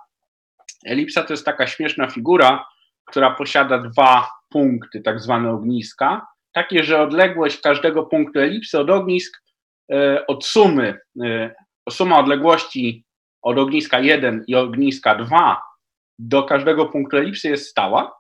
[0.86, 2.66] Elipsa to jest taka śmieszna figura,
[3.06, 6.28] która posiada dwa punkty, tak zwane ogniska.
[6.54, 9.42] Takie, że odległość każdego punktu elipsy od ognisk,
[10.28, 11.00] od sumy,
[11.90, 13.06] suma odległości
[13.42, 15.62] od ogniska 1 i ogniska 2
[16.20, 18.16] do każdego punktu elipsy jest stała.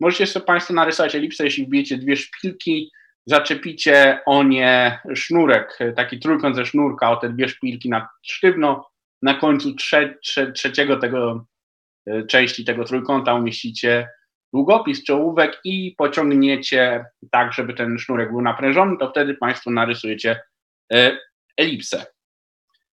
[0.00, 2.90] Możecie sobie Państwo narysować elipsę, jeśli wbijecie dwie szpilki,
[3.26, 8.90] zaczepicie o nie sznurek, taki trójkąt ze sznurka, o te dwie szpilki na sztywno,
[9.22, 11.46] na końcu trze, trze, trzeciego tego
[12.06, 14.08] e, części tego trójkąta umieścicie
[14.52, 20.30] długopis czy ołówek i pociągniecie tak, żeby ten sznurek był naprężony, to wtedy Państwo narysujecie
[20.30, 20.40] e,
[21.56, 22.06] elipsę.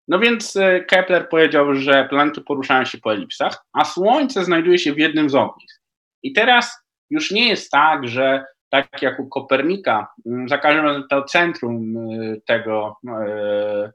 [0.08, 4.94] No więc e, Kepler powiedział, że planety poruszają się po elipsach, a Słońce znajduje się
[4.94, 5.82] w jednym z ognisk.
[6.24, 6.78] I teraz
[7.10, 10.08] już nie jest tak, że tak jak u Kopernika,
[10.46, 11.94] za każdym razem to centrum
[12.46, 13.92] tego y,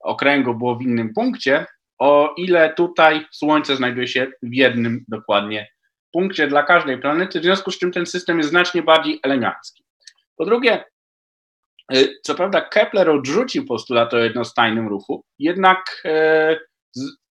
[0.00, 1.66] okręgu było w innym punkcie,
[1.98, 5.68] o ile tutaj Słońce znajduje się w jednym dokładnie
[6.12, 9.84] punkcie dla każdej planety, w związku z czym ten system jest znacznie bardziej elegancki.
[10.36, 10.84] Po drugie,
[12.22, 16.02] co prawda Kepler odrzucił postulat o jednostajnym ruchu, jednak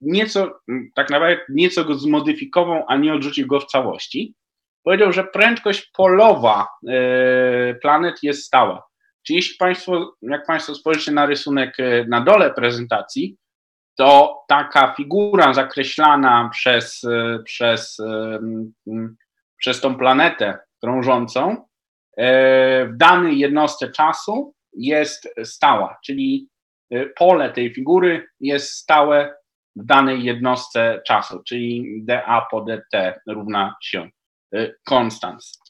[0.00, 0.60] nieco,
[0.94, 4.34] tak naprawdę nieco go zmodyfikował, a nie odrzucił go w całości
[4.82, 8.82] powiedział, że prędkość polowa e, planet jest stała.
[9.26, 13.36] Czyli jeśli Państwo, jak Państwo spojrzycie na rysunek e, na dole prezentacji,
[13.96, 17.96] to taka figura zakreślana przez, e, przez,
[19.56, 21.68] przez tą planetę krążącą
[22.18, 26.48] w danej jednostce czasu jest stała, czyli
[27.16, 29.34] pole tej figury jest stałe
[29.76, 34.10] w danej jednostce czasu, czyli dA po dt równa się
[34.54, 35.62] Y, Konstans.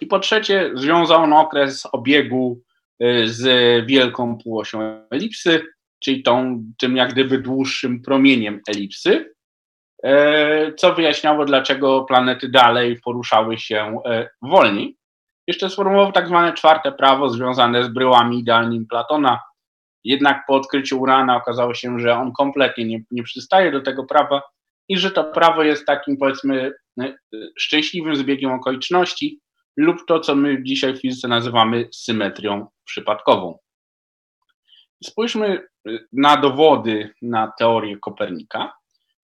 [0.00, 2.60] I po trzecie, związał on okres obiegu
[3.24, 3.42] z
[3.86, 5.62] wielką półosią elipsy,
[5.98, 9.34] czyli tą, tym jak gdyby dłuższym promieniem elipsy,
[10.76, 13.98] co wyjaśniało, dlaczego planety dalej poruszały się
[14.42, 14.96] wolniej.
[15.46, 19.40] Jeszcze sformułował tak zwane czwarte prawo związane z bryłami idealnymi Platona.
[20.04, 24.42] Jednak po odkryciu Urana okazało się, że on kompletnie nie, nie przystaje do tego prawa
[24.88, 27.14] i że to prawo jest takim, powiedzmy, e,
[27.58, 29.40] szczęśliwym zbiegiem okoliczności
[29.76, 33.58] lub to, co my dzisiaj w fizyce nazywamy symetrią przypadkową.
[35.04, 35.46] Spójrzmy
[35.88, 38.72] e, na dowody na teorię Kopernika.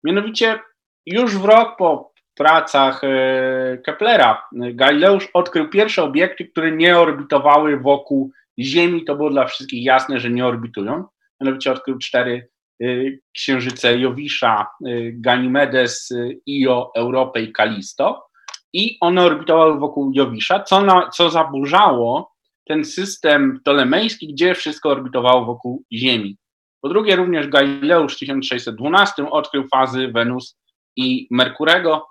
[0.05, 0.61] Mianowicie
[1.07, 8.31] już w rok po pracach e, Keplera Galileusz odkrył pierwsze obiekty, które nie orbitowały wokół
[8.59, 9.05] Ziemi.
[9.05, 11.05] To było dla wszystkich jasne, że nie orbitują.
[11.41, 16.13] Mianowicie odkrył cztery Y, księżyce Jowisza, y, Ganymedes,
[16.47, 18.27] Io, Europę i Kalisto
[18.73, 22.33] i one orbitowały wokół Jowisza, co, na, co zaburzało
[22.65, 26.37] ten system ptolemejski, gdzie wszystko orbitowało wokół Ziemi.
[26.81, 30.59] Po drugie, również Galileusz w 1612 odkrył fazy Wenus
[30.97, 32.07] i Merkurego,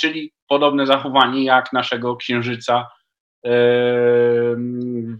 [0.00, 2.86] czyli podobne zachowanie jak naszego Księżyca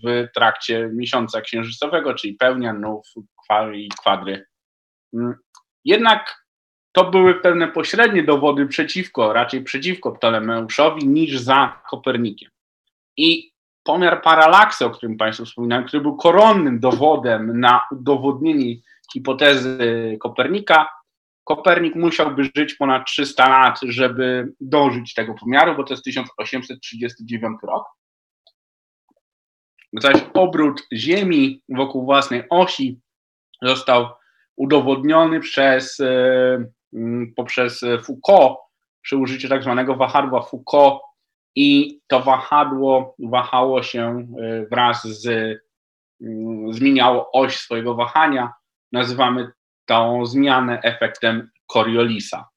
[0.04, 3.06] w trakcie miesiąca księżycowego, czyli pełnia, nów,
[3.74, 4.46] i kwadry.
[5.14, 5.34] Mm,
[5.84, 6.44] jednak
[6.92, 12.50] to były pewne pośrednie dowody przeciwko, raczej przeciwko Ptolemeuszowi niż za Kopernikiem.
[13.16, 13.52] I
[13.82, 18.76] pomiar paralaksy, o którym Państwu wspominałem, który był koronnym dowodem na udowodnienie
[19.12, 19.78] hipotezy
[20.20, 20.88] Kopernika,
[21.50, 27.84] Kopernik musiałby żyć ponad 300 lat, żeby dożyć tego pomiaru, bo to jest 1839 rok.
[29.92, 33.00] Zaś obrót Ziemi wokół własnej osi
[33.62, 34.08] został
[34.56, 36.64] udowodniony przez, e,
[37.36, 38.58] poprzez Foucault
[39.02, 41.00] przy użyciu tak zwanego wahadła Foucault
[41.56, 45.58] i to wahadło wahało się e, wraz z,
[46.70, 48.52] zmieniało oś swojego wahania.
[48.92, 49.52] Nazywamy
[49.90, 52.48] tą zmianę efektem Coriolisa.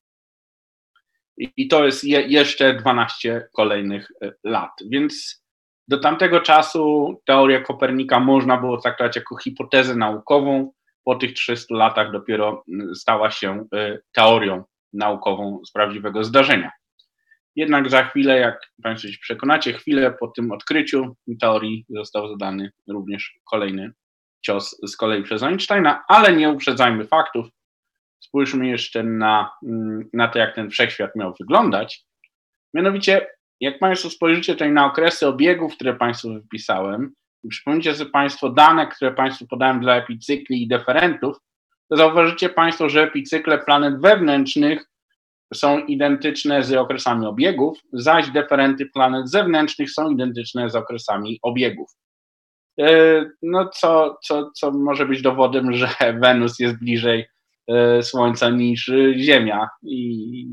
[1.38, 4.72] I to jest je, jeszcze 12 kolejnych e, lat.
[4.90, 5.44] Więc
[5.88, 10.72] do tamtego czasu teorię Kopernika można było traktować jako hipotezę naukową,
[11.04, 12.64] po tych 300 latach dopiero
[12.96, 13.66] stała się
[14.12, 16.72] teorią naukową z prawdziwego zdarzenia.
[17.56, 23.40] Jednak za chwilę, jak Państwo się przekonacie, chwilę po tym odkryciu teorii został zadany również
[23.52, 23.92] kolejny
[24.46, 27.48] cios z kolei przez Einsteina, ale nie uprzedzajmy faktów.
[28.20, 32.06] Spójrzmy jeszcze na, mm, na to, jak ten wszechświat miał wyglądać.
[32.74, 33.28] Mianowicie,
[33.60, 38.88] jak Państwo spojrzycie tutaj na okresy obiegów, które Państwu wypisałem, i przypomnicie sobie Państwo dane,
[38.88, 41.38] które Państwu podałem dla epicykli i deferentów,
[41.90, 44.86] to zauważycie Państwo, że epicykle planet wewnętrznych
[45.54, 51.90] są identyczne z okresami obiegów, zaś deferenty planet zewnętrznych są identyczne z okresami obiegów.
[52.80, 55.90] E, no, co, co, co może być dowodem, że
[56.22, 57.28] Wenus jest bliżej
[57.68, 60.48] e, Słońca niż Ziemia i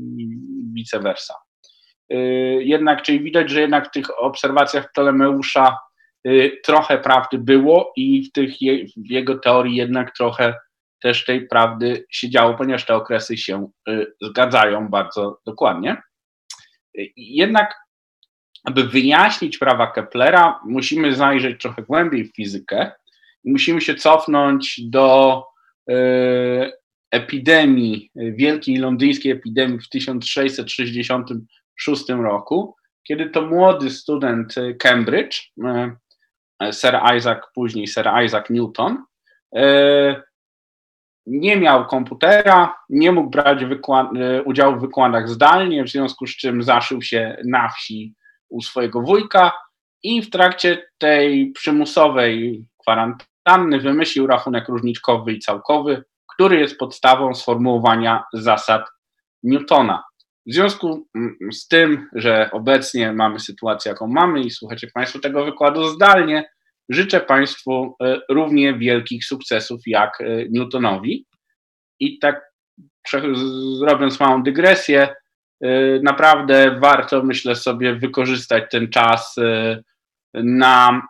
[0.73, 1.33] vice versa.
[2.09, 2.17] E,
[2.63, 5.77] jednak, czyli widać, że jednak w tych obserwacjach Ptolemeusza
[6.63, 8.53] trochę prawdy było i w, tych,
[8.97, 10.55] w jego teorii jednak trochę
[11.01, 13.69] też tej prawdy się działo, ponieważ te okresy się
[14.21, 16.01] zgadzają bardzo dokładnie.
[17.17, 17.80] Jednak
[18.63, 22.91] aby wyjaśnić prawa Keplera, musimy zajrzeć trochę głębiej w fizykę.
[23.45, 25.43] Musimy się cofnąć do
[25.89, 26.71] e,
[27.11, 35.95] epidemii, wielkiej londyńskiej epidemii w 1666 roku, kiedy to młody student Cambridge, e,
[36.73, 39.03] Sir Isaac, później Sir Isaac Newton,
[39.55, 40.23] e,
[41.25, 43.59] nie miał komputera, nie mógł brać
[44.45, 48.15] udziału w wykładach zdalnie, w związku z czym zaszył się na wsi
[48.51, 49.51] u swojego wujka
[50.03, 56.03] i w trakcie tej przymusowej kwarantanny wymyślił rachunek różniczkowy i całkowy,
[56.35, 58.81] który jest podstawą sformułowania zasad
[59.43, 60.03] Newtona.
[60.47, 65.45] W związku mm, z tym, że obecnie mamy sytuację, jaką mamy i słuchacie Państwo tego
[65.45, 66.49] wykładu zdalnie,
[66.89, 71.25] życzę Państwu e, równie wielkich sukcesów jak e, Newtonowi.
[71.99, 72.51] I tak
[73.81, 75.15] robiąc małą dygresję,
[76.03, 79.83] naprawdę warto, myślę sobie, wykorzystać ten czas y,
[80.33, 81.01] na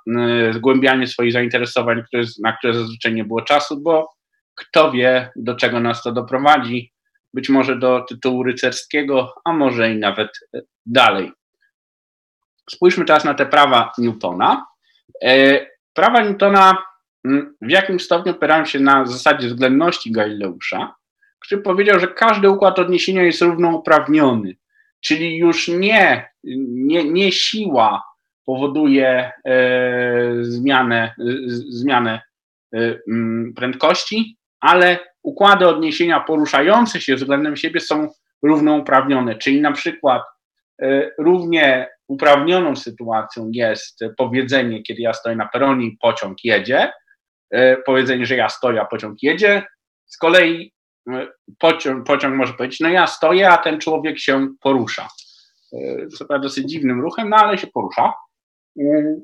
[0.49, 2.03] y, zgłębianie swoich zainteresowań,
[2.43, 4.09] na które zazwyczaj nie było czasu, bo
[4.55, 6.91] kto wie, do czego nas to doprowadzi.
[7.33, 10.29] Być może do tytułu rycerskiego, a może i nawet
[10.85, 11.31] dalej.
[12.69, 14.65] Spójrzmy teraz na te prawa Newtona.
[15.93, 16.77] Prawa Newtona
[17.25, 20.95] mm, w jakim stopniu opierają się na zasadzie względności Galileusza,
[21.45, 24.55] który powiedział, że każdy układ odniesienia jest równouprawniony,
[24.99, 28.03] czyli już nie, nie, nie siła
[28.45, 31.13] powoduje e, zmianę, e,
[31.69, 32.21] zmianę
[32.73, 32.95] e,
[33.55, 38.09] prędkości, ale układy odniesienia poruszające się względem siebie są
[38.43, 40.23] równouprawnione, czyli na przykład
[41.17, 46.91] równie uprawnioną sytuacją jest powiedzenie, kiedy ja stoję na peronie i pociąg jedzie,
[47.85, 49.63] powiedzenie, że ja stoję, a pociąg jedzie,
[50.05, 50.73] z kolei
[51.59, 55.07] pociąg, pociąg może powiedzieć, no ja stoję, a ten człowiek się porusza.
[55.73, 58.13] E, co prawda dosyć dziwnym ruchem, no ale się porusza.
[58.79, 59.15] E,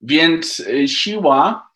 [0.00, 1.68] więc e, siła,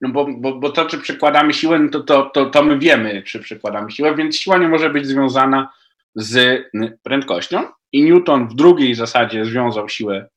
[0.00, 3.22] no bo, bo, bo to, czy przykładamy siłę, no to, to, to, to my wiemy,
[3.22, 5.72] czy przykładamy siłę, więc siła nie może być związana
[6.14, 6.62] z
[7.02, 7.68] prędkością.
[7.92, 10.28] I Newton w drugiej zasadzie związał siłę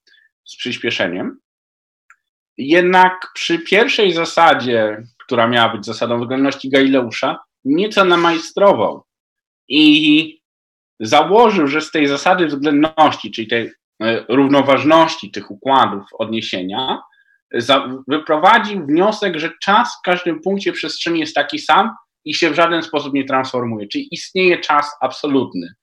[0.45, 1.39] z przyspieszeniem.
[2.57, 9.03] Jednak przy pierwszej zasadzie, która miała być zasadą względności Galileusza, nieco namajstrował
[9.67, 10.41] i
[10.99, 17.01] założył, że z tej zasady względności, czyli tej e, równoważności tych układów odniesienia,
[18.07, 21.91] wyprowadził wniosek, że czas w każdym punkcie przestrzeni jest taki sam
[22.25, 23.87] i się w żaden sposób nie transformuje.
[23.87, 25.73] Czyli istnieje czas absolutny,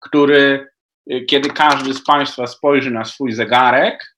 [0.00, 0.68] który,
[1.10, 4.14] e, kiedy każdy z Państwa spojrzy na swój zegarek,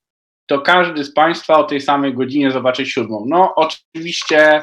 [0.46, 3.24] to każdy z Państwa o tej samej godzinie zobaczy siódmą.
[3.28, 4.62] No, oczywiście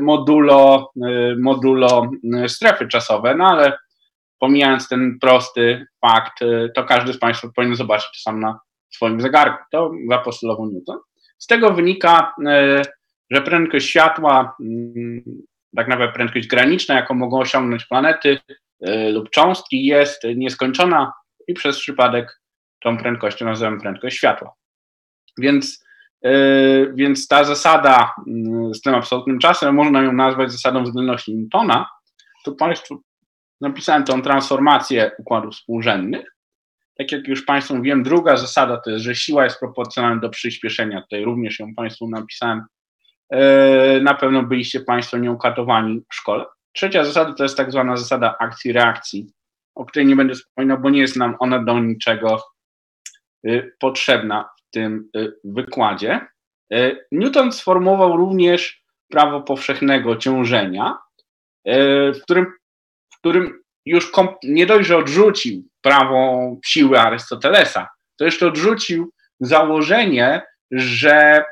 [0.00, 3.78] modulo, e, modulo e, strefy czasowe, no ale
[4.38, 6.32] pomijając ten prosty fakt,
[6.74, 8.60] to każdy z Państwa powinien zobaczyć sam na
[8.90, 9.64] swoim zegarku.
[9.72, 10.98] To zapostulował Newton.
[11.38, 12.34] Z tego wynika,
[13.30, 15.22] że prędkość światła, mm,
[15.76, 18.38] tak naprawdę prędkość graniczna, jaką mogą osiągnąć planety
[19.12, 21.12] lub cząstki, jest nieskończona
[21.48, 22.40] i przez przypadek
[22.80, 24.52] tą prędkością nazywamy prędkość światła.
[25.38, 25.83] Więc E,
[26.94, 31.86] więc ta zasada mm, z tym absolutnym czasem, można ją nazwać zasadą względności Newtona,
[32.44, 33.02] to Państwu
[33.60, 36.34] napisałem tą transformację układów współrzędnych.
[36.98, 41.02] Tak jak już Państwu mówiłem, druga zasada to jest, że siła jest proporcjonalna do przyspieszenia.
[41.02, 42.62] Tutaj również ją Państwu napisałem.
[43.30, 46.44] E, na pewno byliście Państwo nią katowani w szkole.
[46.72, 49.26] Trzecia zasada to jest tak zwana zasada akcji-reakcji,
[49.74, 52.42] o której nie będę wspominał, bo nie jest nam ona do niczego
[53.46, 56.20] y, potrzebna tym y, wykładzie.
[57.12, 60.98] Newton sformułował również prawo powszechnego ciążenia,
[62.14, 62.46] w którym,
[63.14, 64.12] w którym już
[64.42, 71.44] nie dość, że odrzucił prawo siły Arystotelesa, to jeszcze odrzucił założenie, że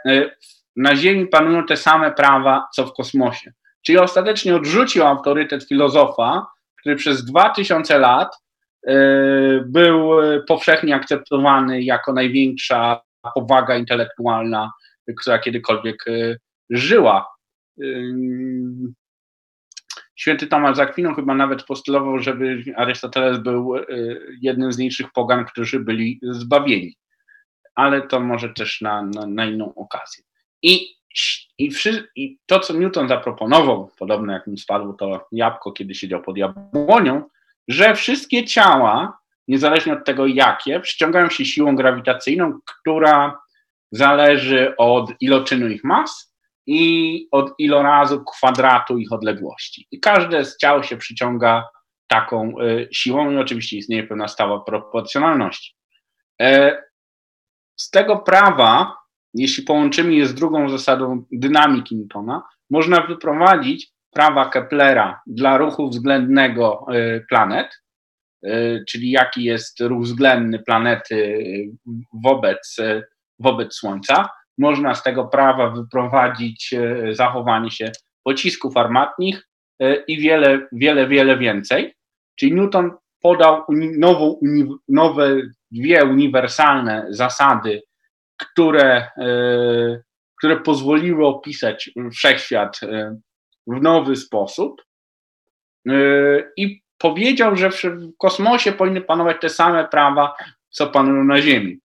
[0.76, 3.52] na Ziemi panują te same prawa, co w kosmosie.
[3.82, 6.46] Czyli ostatecznie odrzucił autorytet filozofa,
[6.80, 8.36] który przez 2000 lat
[9.66, 10.10] był
[10.48, 13.00] powszechnie akceptowany jako największa
[13.34, 14.72] powaga intelektualna,
[15.16, 16.36] która kiedykolwiek e,
[16.70, 17.28] żyła.
[17.80, 17.84] E,
[20.16, 23.74] święty Tomasz Zakwinu chyba nawet postulował, żeby Arystoteles był
[24.40, 26.96] jednym z niższych pogan, którzy byli zbawieni.
[27.74, 30.24] Ale to może też na, na, na inną okazję.
[30.62, 30.96] I,
[31.58, 36.22] i, wszy, I to, co Newton zaproponował, podobno jak mi spadło to jabłko, kiedy siedział
[36.22, 37.22] pod jabłonią,
[37.68, 39.18] że wszystkie ciała,
[39.48, 43.40] niezależnie od tego jakie, przyciągają się siłą grawitacyjną, która
[43.90, 46.34] zależy od iloczynu ich mas
[46.66, 49.86] i od ilorazu kwadratu ich odległości.
[49.90, 51.68] I każde z ciał się przyciąga
[52.06, 55.74] taką y, siłą i oczywiście istnieje pewna stała proporcjonalności.
[56.40, 56.82] E,
[57.76, 59.02] z tego prawa
[59.34, 66.86] jeśli połączymy je z drugą zasadą dynamiki Newtona, można wyprowadzić prawa Keplera dla ruchu względnego
[66.94, 67.81] y, planet,
[68.88, 71.70] czyli jaki jest ruch względny planety y,
[72.22, 72.76] wobec,
[73.38, 74.28] wobec Słońca.
[74.58, 76.74] Można z tego prawa wyprowadzić
[77.12, 77.92] zachowanie się
[78.24, 79.48] pocisków armatnich
[80.08, 81.94] i wiele, wiele, wiele więcej.
[82.36, 82.90] Czyli Newton
[83.22, 83.64] podał
[83.98, 84.40] nową,
[84.88, 85.40] nowe
[85.70, 87.82] dwie uniwersalne zasady
[88.42, 90.02] które, e,
[90.38, 93.16] które pozwoliły opisać wszechświat e,
[93.66, 94.82] w nowy sposób.
[95.88, 95.92] E,
[96.56, 100.34] I powiedział, że w kosmosie powinny panować te same prawa,
[100.70, 101.78] co panują na Ziemi.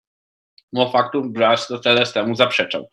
[0.72, 2.88] Bo faktu, że Arystoteles temu zaprzeczał.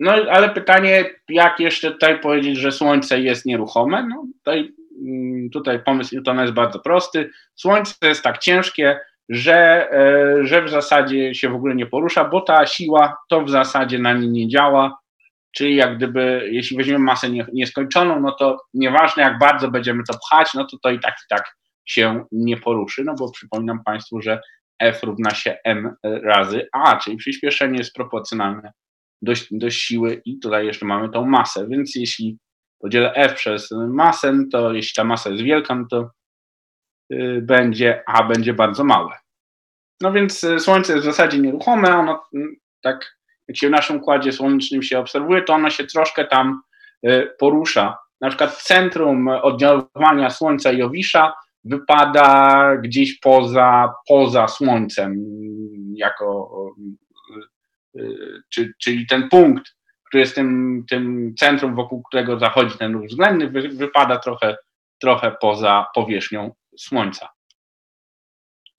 [0.00, 4.06] No ale pytanie, jak jeszcze tutaj powiedzieć, że Słońce jest nieruchome?
[4.08, 4.72] No tutaj,
[5.06, 7.30] mm, tutaj pomysł Newtona jest bardzo prosty.
[7.54, 12.40] Słońce jest tak ciężkie, że, e, że w zasadzie się w ogóle nie porusza, bo
[12.40, 14.98] ta siła to w zasadzie na nim nie działa.
[15.52, 20.54] Czyli jak gdyby, jeśli weźmiemy masę nieskończoną, no to nieważne jak bardzo będziemy to pchać,
[20.54, 24.40] no to to i tak i tak się nie poruszy, no bo przypominam Państwu, że
[24.78, 28.72] F równa się m razy a, czyli przyspieszenie jest proporcjonalne
[29.22, 32.38] do, do siły i tutaj jeszcze mamy tą masę, więc jeśli
[32.78, 36.10] podzielę F przez masę, to jeśli ta masa jest wielka, no to
[37.12, 39.16] y, będzie A będzie bardzo małe.
[40.00, 43.16] No więc e, Słońce jest w zasadzie nieruchome, ono mm, tak
[43.48, 46.62] jak się w naszym układzie słonecznym się obserwuje, to ono się troszkę tam
[47.02, 47.98] e, porusza.
[48.20, 51.32] Na przykład centrum oddziaływania Słońca i Jowisza
[51.64, 55.24] wypada gdzieś poza, poza Słońcem,
[55.94, 56.50] jako,
[57.98, 58.02] e,
[58.82, 59.64] czyli ten punkt,
[60.06, 64.56] który jest tym, tym centrum, wokół którego zachodzi ten ruch względny, wypada trochę,
[65.00, 67.28] trochę poza powierzchnią Słońca.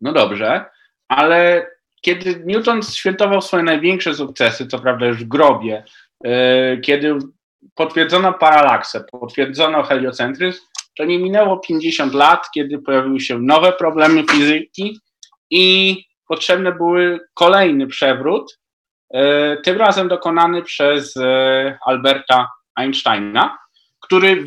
[0.01, 0.65] No dobrze,
[1.07, 1.67] ale
[2.03, 5.83] kiedy Newton świętował swoje największe sukcesy, co prawda już w grobie,
[6.25, 7.17] e, kiedy
[7.75, 10.59] potwierdzono paralaksę, potwierdzono heliocentryzm,
[10.97, 14.99] to nie minęło 50 lat, kiedy pojawiły się nowe problemy fizyki
[15.49, 15.97] i
[16.27, 18.59] potrzebne były kolejny przewrót,
[19.13, 23.57] e, tym razem dokonany przez e, Alberta Einsteina,
[23.99, 24.45] który,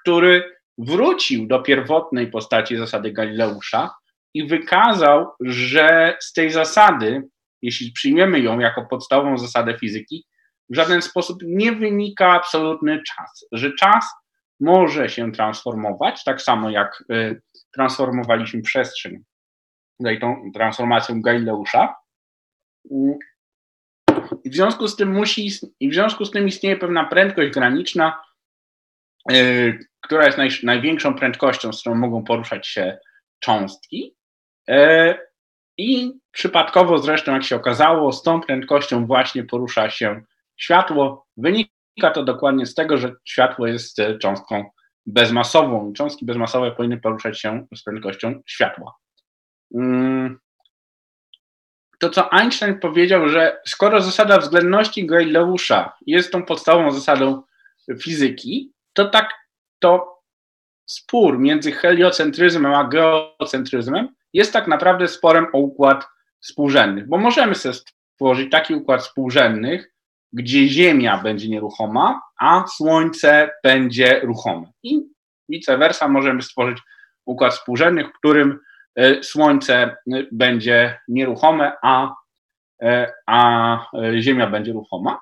[0.00, 3.90] który wrócił do pierwotnej postaci zasady Galileusza,
[4.34, 7.22] i wykazał, że z tej zasady,
[7.62, 10.26] jeśli przyjmiemy ją jako podstawową zasadę fizyki,
[10.70, 14.04] w żaden sposób nie wynika absolutny czas, że czas
[14.60, 17.42] może się transformować, tak samo jak y,
[17.74, 19.24] transformowaliśmy przestrzeń
[19.98, 21.94] tutaj tą transformacją Galileusza.
[24.44, 28.22] I w związku z tym musi, i w związku z tym istnieje pewna prędkość graniczna,
[29.32, 32.98] y, która jest naj, największą prędkością, z którą mogą poruszać się
[33.40, 34.16] cząstki.
[34.68, 35.18] E,
[35.78, 40.22] I przypadkowo zresztą, jak się okazało, z tą prędkością właśnie porusza się
[40.56, 41.26] światło.
[41.36, 44.64] Wynika to dokładnie z tego, że światło jest e, cząstką
[45.06, 45.92] bezmasową.
[45.92, 48.94] Cząstki bezmasowe powinny poruszać się z prędkością światła.
[49.74, 50.38] Mm.
[51.98, 57.42] To, co Einstein powiedział, że skoro zasada względności Galileusza jest tą podstawową zasadą
[58.02, 59.32] fizyki, to tak
[59.78, 60.20] to
[60.86, 66.06] spór między heliocentryzmem a geocentryzmem jest tak naprawdę sporem o układ
[66.40, 69.92] współrzędnych, bo możemy sobie stworzyć taki układ współrzędnych,
[70.32, 74.72] gdzie Ziemia będzie nieruchoma, a Słońce będzie ruchome.
[74.82, 75.00] I
[75.48, 76.78] vice versa możemy stworzyć
[77.26, 78.58] układ współrzędnych, w którym
[78.96, 79.96] e, Słońce e,
[80.32, 82.14] będzie nieruchome, a
[83.26, 83.78] a
[84.20, 85.20] Ziemia będzie ruchoma.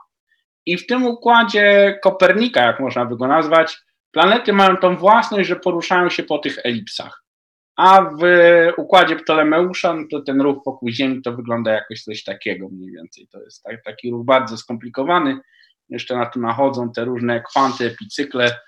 [0.66, 3.78] I w tym układzie Kopernika, jak można by go nazwać,
[4.10, 7.21] planety mają tą własność, że poruszają się po tych elipsach.
[7.82, 8.22] A w
[8.76, 13.28] układzie Ptolemeusza no to ten ruch wokół Ziemi to wygląda jakoś coś takiego mniej więcej.
[13.28, 15.38] To jest tak, taki ruch bardzo skomplikowany.
[15.88, 18.58] Jeszcze na tym nachodzą te różne kwanty, epicykle.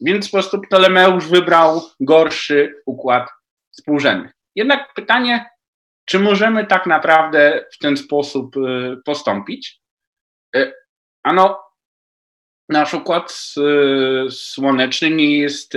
[0.00, 3.28] Więc po prostu Ptolemeusz wybrał gorszy układ
[3.70, 4.32] współrzędnych.
[4.54, 5.50] Jednak pytanie,
[6.04, 9.80] czy możemy tak naprawdę w ten sposób y, postąpić?
[10.56, 10.72] Y,
[11.22, 11.60] ano,
[12.68, 13.54] nasz układ
[14.26, 15.74] y, słoneczny nie jest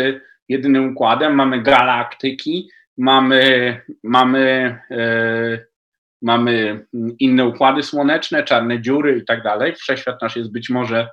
[0.49, 1.35] jedynym układem.
[1.35, 4.79] Mamy galaktyki, mamy, mamy,
[6.21, 6.85] mamy
[7.19, 9.75] inne układy słoneczne, czarne dziury i tak dalej.
[9.75, 11.09] Wszechświat nasz jest być może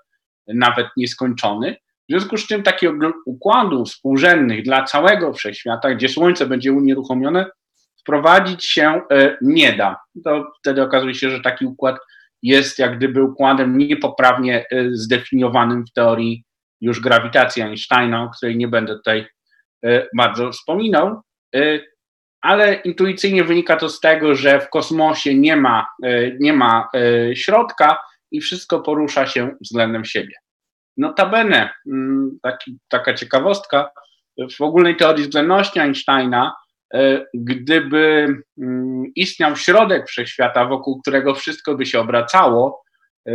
[0.47, 1.77] nawet nieskończony.
[2.09, 7.47] W związku z czym takiego układu współrzędnych dla całego wszechświata, gdzie Słońce będzie unieruchomione,
[8.01, 9.97] wprowadzić się e, nie da.
[10.25, 11.97] To wtedy okazuje się, że taki układ
[12.43, 16.45] jest jak gdyby układem niepoprawnie e, zdefiniowanym w teorii
[16.81, 19.27] już grawitacji Einsteina, o której nie będę tutaj
[19.85, 21.21] e, bardzo wspominał,
[22.41, 25.87] ale intuicyjnie wynika to z tego, że w kosmosie nie ma,
[26.41, 26.89] nie ma
[27.35, 27.99] środka
[28.31, 30.35] i wszystko porusza się względem siebie.
[30.97, 33.91] Notabene, mm, taki, taka ciekawostka,
[34.59, 36.55] w ogólnej teorii względności Einsteina,
[37.35, 38.27] gdyby
[38.59, 42.83] mm, istniał środek wszechświata, wokół którego wszystko by się obracało,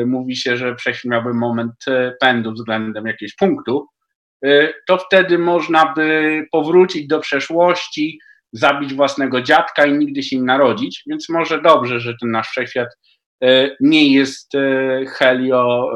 [0.06, 1.74] mówi się, że wszechświat miałby moment
[2.20, 3.88] pędu względem jakiegoś punktu,
[4.88, 8.20] to wtedy można by powrócić do przeszłości,
[8.54, 12.90] zabić własnego dziadka i nigdy się nie narodzić, więc może dobrze, że ten nasz wszechświat
[13.44, 15.92] E, nie jest e, helio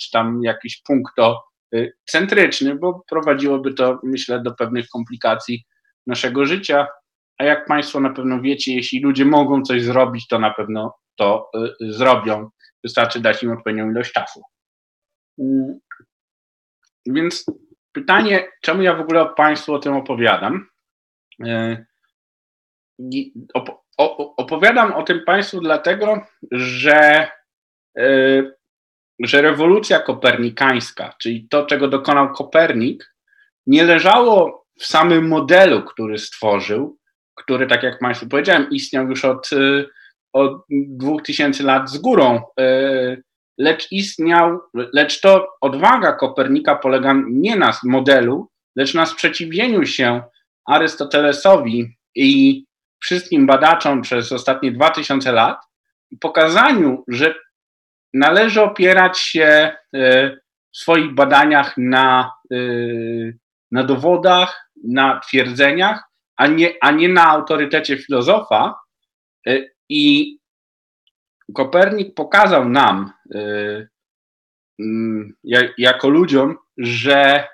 [0.00, 5.64] czy tam jakiś punktocentryczny, bo prowadziłoby to, myślę, do pewnych komplikacji
[6.06, 6.86] naszego życia.
[7.38, 11.50] A jak Państwo na pewno wiecie, jeśli ludzie mogą coś zrobić, to na pewno to
[11.80, 12.48] zrobią.
[12.84, 14.42] Wystarczy dać im odpowiednią ilość czasu.
[15.38, 15.78] Mm.
[17.06, 17.44] Więc
[17.94, 20.66] pytanie, czemu ja w ogóle Państwu o tym opowiadam?
[24.36, 27.28] opowiadam o tym Państwu dlatego, że,
[27.98, 28.42] e,
[29.20, 33.14] że rewolucja kopernikańska, czyli to, czego dokonał Kopernik,
[33.66, 36.98] nie leżało w samym modelu, który stworzył,
[37.34, 39.84] który, tak jak Państwu powiedziałem, istniał już od, e,
[40.32, 43.16] od 2000 lat z górą, e,
[43.58, 50.22] lecz istniał, lecz to odwaga Kopernika polega nie na modelu, lecz na sprzeciwieniu się
[50.66, 52.64] Arystotelesowi i
[53.00, 55.58] wszystkim badaczom przez ostatnie 2000 lat
[56.10, 57.34] i pokazaniu, że
[58.14, 60.30] należy opierać się e,
[60.72, 62.56] w swoich badaniach na, e,
[63.70, 66.02] na dowodach, na twierdzeniach,
[66.36, 68.74] a nie, a nie na autorytecie filozofa.
[69.46, 70.36] E, I
[71.54, 73.12] Kopernik pokazał nam,
[74.80, 75.34] mm,
[75.78, 77.48] jako ludziom, że,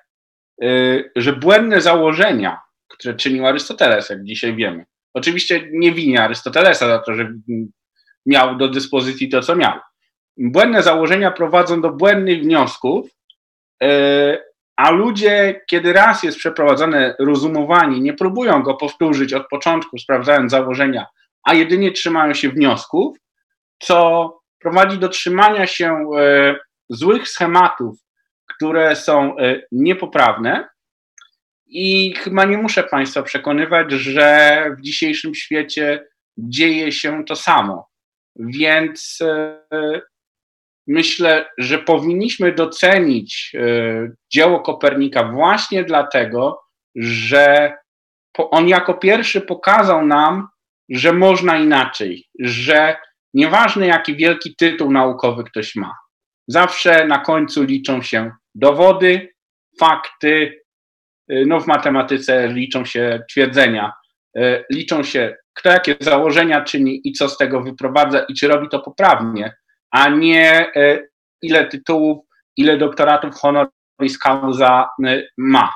[1.16, 4.84] że błędne założenia, które czynił Arystoteles, jak dzisiaj wiemy,
[5.14, 7.32] Oczywiście nie winię Arystotelesa za to, że
[8.26, 9.78] miał do dyspozycji to, co miał.
[10.36, 13.11] Błędne założenia prowadzą do błędnych wniosków,
[13.82, 14.38] e,
[14.76, 21.07] a ludzie, kiedy raz jest przeprowadzone rozumowanie, nie próbują go powtórzyć od początku, sprawdzając założenia,
[21.44, 23.16] a jedynie trzymają się wniosków,
[23.81, 26.57] co prowadzi do trzymania się e,
[26.89, 27.99] złych schematów,
[28.47, 30.68] które są e, niepoprawne
[31.66, 36.05] i chyba nie muszę Państwa przekonywać, że w dzisiejszym świecie
[36.39, 37.89] dzieje się to samo.
[38.37, 40.01] Więc e,
[40.87, 43.53] myślę, że powinniśmy docenić
[44.33, 46.61] dzieło Kopernika właśnie dlatego,
[46.97, 47.72] że
[48.37, 50.49] on jako pierwszy pokazał nam,
[50.89, 52.97] że można inaczej, że
[53.35, 55.95] nieważne jaki wielki tytuł naukowy ktoś ma,
[56.49, 59.35] zawsze na końcu liczą się dowody,
[59.81, 60.61] fakty,
[61.33, 63.93] Y, no w matematyce liczą się twierdzenia,
[64.39, 68.68] y, liczą się kto jakie założenia czyni i co z tego wyprowadza i czy robi
[68.68, 69.55] to poprawnie,
[69.91, 71.09] a nie y,
[71.43, 72.26] ile tytułów,
[72.57, 74.89] ile doktoratów honoris causa
[75.39, 75.72] ma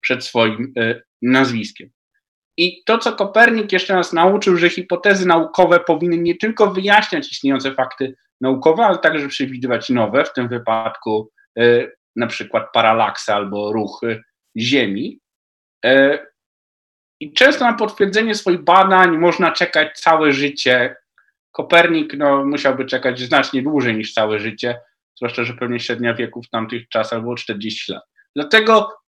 [0.00, 0.72] przed swoim
[1.22, 1.90] nazwiskiem.
[2.60, 7.74] I to, co Kopernik jeszcze nas nauczył, że hipotezy naukowe powinny nie tylko wyjaśniać istniejące
[7.74, 11.30] fakty naukowe, ale także przewidywać nowe, w tym wypadku
[12.16, 14.22] na przykład paralaksy albo ruchy
[14.58, 15.20] Ziemi.
[15.84, 16.18] E,
[17.20, 20.96] I często na potwierdzenie swoich badań można czekać całe życie.
[21.52, 24.80] Kopernik no, musiałby czekać znacznie dłużej niż całe życie,
[25.16, 28.02] zwłaszcza, że pewnie średnia wieku w tamtych czasach było 40 lat.
[28.36, 28.99] Dlatego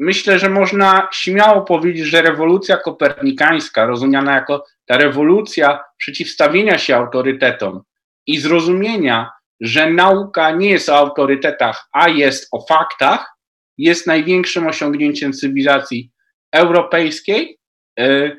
[0.00, 7.82] myślę, że można śmiało powiedzieć, że rewolucja kopernikańska, rozumiana jako ta rewolucja przeciwstawienia się autorytetom,
[8.26, 9.30] i zrozumienia,
[9.60, 13.36] że nauka nie jest o autorytetach, a jest o faktach,
[13.78, 16.10] jest największym osiągnięciem cywilizacji
[16.52, 17.58] europejskiej
[17.98, 18.36] e,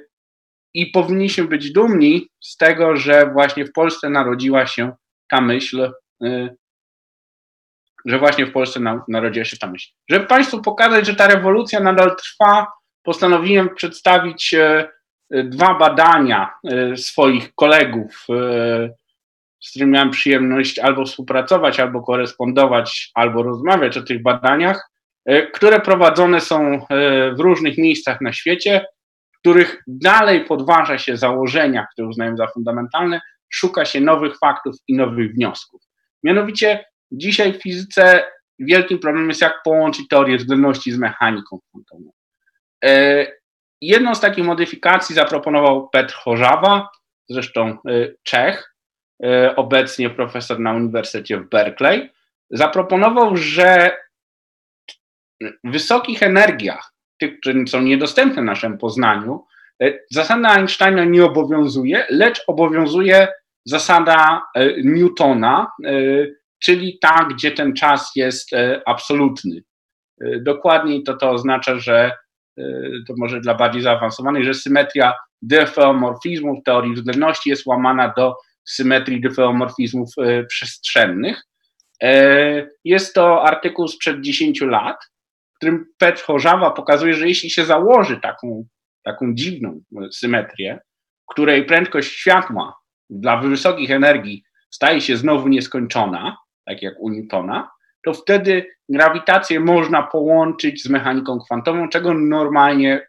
[0.73, 4.91] i powinniśmy być dumni z tego, że właśnie w Polsce narodziła się
[5.29, 5.91] ta myśl,
[6.23, 6.55] e,
[8.05, 9.91] że właśnie w Polsce narodziła się ta myśl.
[10.09, 12.67] Żeby Państwu pokazać, że ta rewolucja nadal trwa,
[13.03, 14.87] postanowiłem przedstawić e,
[15.31, 16.53] dwa badania
[16.95, 18.25] swoich kolegów,
[19.59, 24.91] z którymi miałem przyjemność albo współpracować, albo korespondować, albo rozmawiać o tych badaniach.
[25.25, 28.85] E, które prowadzone są e, w różnych miejscach na świecie,
[29.31, 34.95] w których dalej podważa się założenia, które uznają za fundamentalne, szuka się nowych faktów i
[34.95, 35.81] nowych wniosków.
[36.23, 38.23] Mianowicie dzisiaj w fizyce
[38.59, 42.11] wielkim problemem jest, jak połączyć teorię względności z mechaniką kwantową.
[42.85, 43.27] E,
[43.81, 46.89] jedną z takich modyfikacji zaproponował Petr Chorzawa,
[47.29, 47.77] zresztą
[48.23, 48.75] Czech,
[49.55, 52.09] obecnie profesor na Uniwersytecie w Berkeley.
[52.49, 53.97] Zaproponował, że
[55.63, 59.45] wysokich energiach, tych, które są niedostępne naszemu poznaniu,
[59.83, 63.27] e, zasada Einsteina nie obowiązuje, lecz obowiązuje
[63.65, 65.91] zasada e, Newtona, e,
[66.63, 68.49] czyli ta, gdzie ten czas jest
[68.85, 69.63] absolutny.
[70.41, 72.11] Dokładniej to to oznacza, że
[73.07, 78.35] to może dla bardziej zaawansowanych, że symetria dyfeomorfizmów teorii względności jest łamana do
[78.65, 80.09] symetrii dyfeomorfizmów
[80.47, 81.41] przestrzennych.
[82.83, 84.97] Jest to artykuł sprzed 10 lat,
[85.55, 88.65] którym Petr Chorzawa pokazuje, że jeśli się założy taką,
[89.03, 89.81] taką dziwną
[90.11, 90.79] symetrię,
[91.29, 92.75] której prędkość światła
[93.09, 97.69] dla wysokich energii staje się znowu nieskończona, tak jak u Newtona,
[98.05, 103.07] to wtedy grawitację można połączyć z mechaniką kwantową, czego normalnie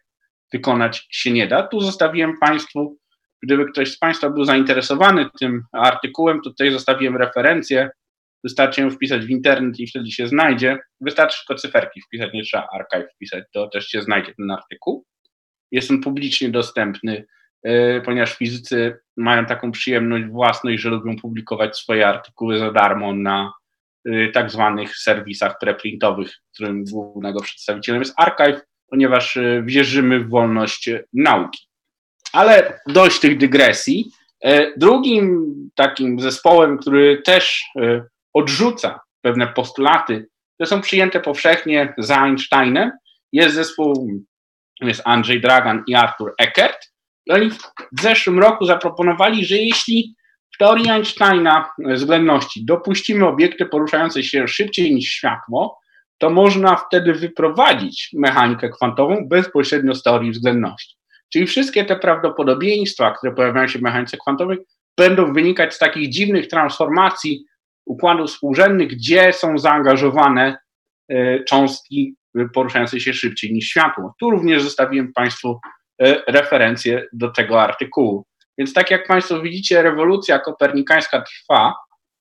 [0.53, 1.67] wykonać się nie da.
[1.67, 2.97] Tu zostawiłem Państwu,
[3.43, 7.89] gdyby ktoś z Państwa był zainteresowany tym artykułem, to tutaj zostawiłem referencję
[8.43, 10.79] Wystarczy ją wpisać w internet i wtedy się znajdzie.
[11.01, 15.05] Wystarczy tylko cyferki wpisać, nie trzeba archive wpisać, to też się znajdzie ten artykuł.
[15.71, 17.25] Jest on publicznie dostępny,
[17.63, 23.53] yy, ponieważ fizycy mają taką przyjemność własność, że lubią publikować swoje artykuły za darmo na
[24.05, 30.89] yy, tak zwanych serwisach preprintowych, którym głównego przedstawicielem jest archive, ponieważ yy, wierzymy w wolność
[31.13, 31.67] nauki.
[32.33, 34.11] Ale dość tych dygresji.
[34.77, 37.63] Drugim takim zespołem, który też
[38.33, 42.91] odrzuca pewne postulaty, które są przyjęte powszechnie za Einsteinem.
[43.31, 44.07] Jest zespół,
[44.81, 46.92] jest Andrzej Dragan i Arthur Eckert.
[47.25, 47.49] I oni
[47.91, 50.15] w zeszłym roku zaproponowali, że jeśli
[50.55, 55.79] w teorii Einsteina względności dopuścimy obiekty poruszające się szybciej niż światło,
[56.17, 60.95] to można wtedy wyprowadzić mechanikę kwantową bezpośrednio z teorii względności.
[61.33, 64.57] Czyli wszystkie te prawdopodobieństwa, które pojawiają się w mechanice kwantowej,
[64.97, 67.45] będą wynikać z takich dziwnych transformacji
[67.85, 70.57] układów współrzędnych, gdzie są zaangażowane
[71.09, 72.15] e, cząstki
[72.53, 74.15] poruszające się szybciej niż światło.
[74.19, 75.59] Tu również zostawiłem Państwu
[76.27, 78.25] referencję do tego artykułu.
[78.57, 81.75] Więc tak jak Państwo widzicie, rewolucja kopernikańska trwa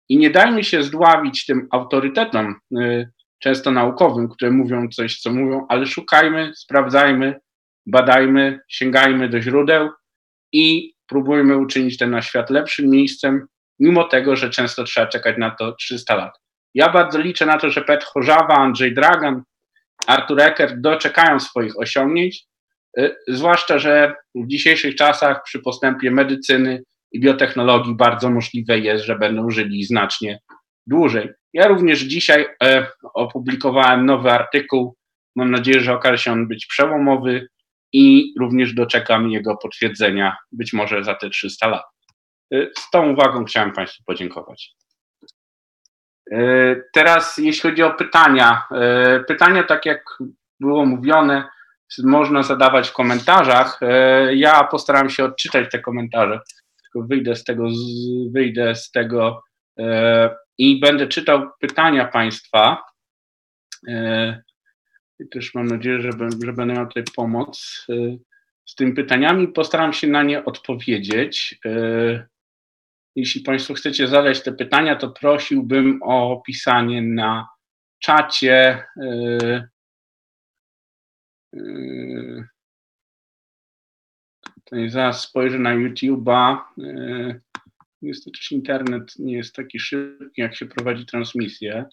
[0.08, 3.06] i nie dajmy się zdławić tym autorytetom, e,
[3.38, 7.40] często naukowym, które mówią coś, co mówią, ale szukajmy, sprawdzajmy,
[7.86, 9.90] badajmy, sięgajmy do źródeł
[10.52, 13.46] i próbujmy uczynić ten nasz świat lepszym miejscem,
[13.78, 16.38] mimo tego, że często trzeba czekać na to 300 lat.
[16.74, 19.42] Ja bardzo liczę na to, że Petr Chorzawa, Andrzej Dragan,
[20.06, 22.46] Artur Eckert doczekają swoich osiągnięć,
[23.28, 26.82] zwłaszcza, że w dzisiejszych czasach przy postępie medycyny
[27.12, 30.38] i biotechnologii bardzo możliwe jest, że będą żyli znacznie
[30.86, 31.28] dłużej.
[31.52, 34.96] Ja również dzisiaj e, opublikowałem nowy artykuł.
[35.36, 37.46] Mam nadzieję, że okaże się on być przełomowy
[37.92, 41.82] i również doczekam jego potwierdzenia być może za te 300 lat.
[42.54, 44.74] Y, z tą uwagą chciałem Państwu podziękować.
[46.32, 48.62] Y, teraz, jeśli chodzi o pytania,
[49.20, 50.04] y, pytania, tak jak
[50.60, 51.48] było mówione,
[51.98, 53.80] można zadawać w komentarzach.
[54.34, 56.40] Ja postaram się odczytać te komentarze,
[56.82, 57.68] tylko wyjdę z tego,
[58.30, 59.42] wyjdę z tego
[60.58, 62.82] i będę czytał pytania Państwa.
[65.20, 66.10] I też mam nadzieję, że,
[66.52, 67.86] będę miał tutaj pomoc
[68.64, 69.48] z tymi pytaniami.
[69.48, 71.58] Postaram się na nie odpowiedzieć.
[73.16, 77.48] Jeśli Państwo chcecie zadać te pytania, to prosiłbym o pisanie na
[77.98, 78.84] czacie.
[78.96, 79.71] Yy,
[84.54, 86.58] tutaj zaraz spojrzę na YouTube'a.
[86.76, 87.40] Yy,
[88.02, 91.84] niestety internet nie jest taki szybki, jak się prowadzi transmisję.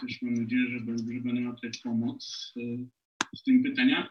[0.00, 2.52] Też mam nadzieję, że, będę miał tutaj pomoc
[3.36, 4.08] z tymi pytaniami.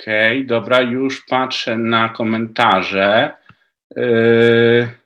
[0.00, 3.36] Okej, okay, dobra, już patrzę na komentarze.
[3.96, 5.05] Yy...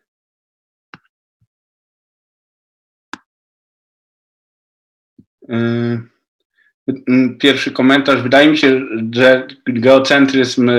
[7.40, 8.22] Pierwszy komentarz.
[8.22, 8.80] Wydaje mi się,
[9.14, 10.70] że geocentryzm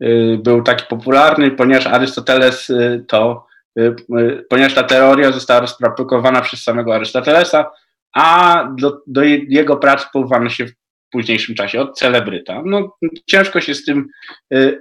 [0.00, 6.62] yy, był taki popularny, ponieważ Arystoteles yy, to, yy, ponieważ ta teoria została rozpropagowana przez
[6.62, 7.70] samego Arystotelesa,
[8.14, 10.72] a do, do jego pracy powołano się w
[11.10, 12.62] późniejszym czasie od celebryta.
[12.64, 14.08] No, ciężko się z tym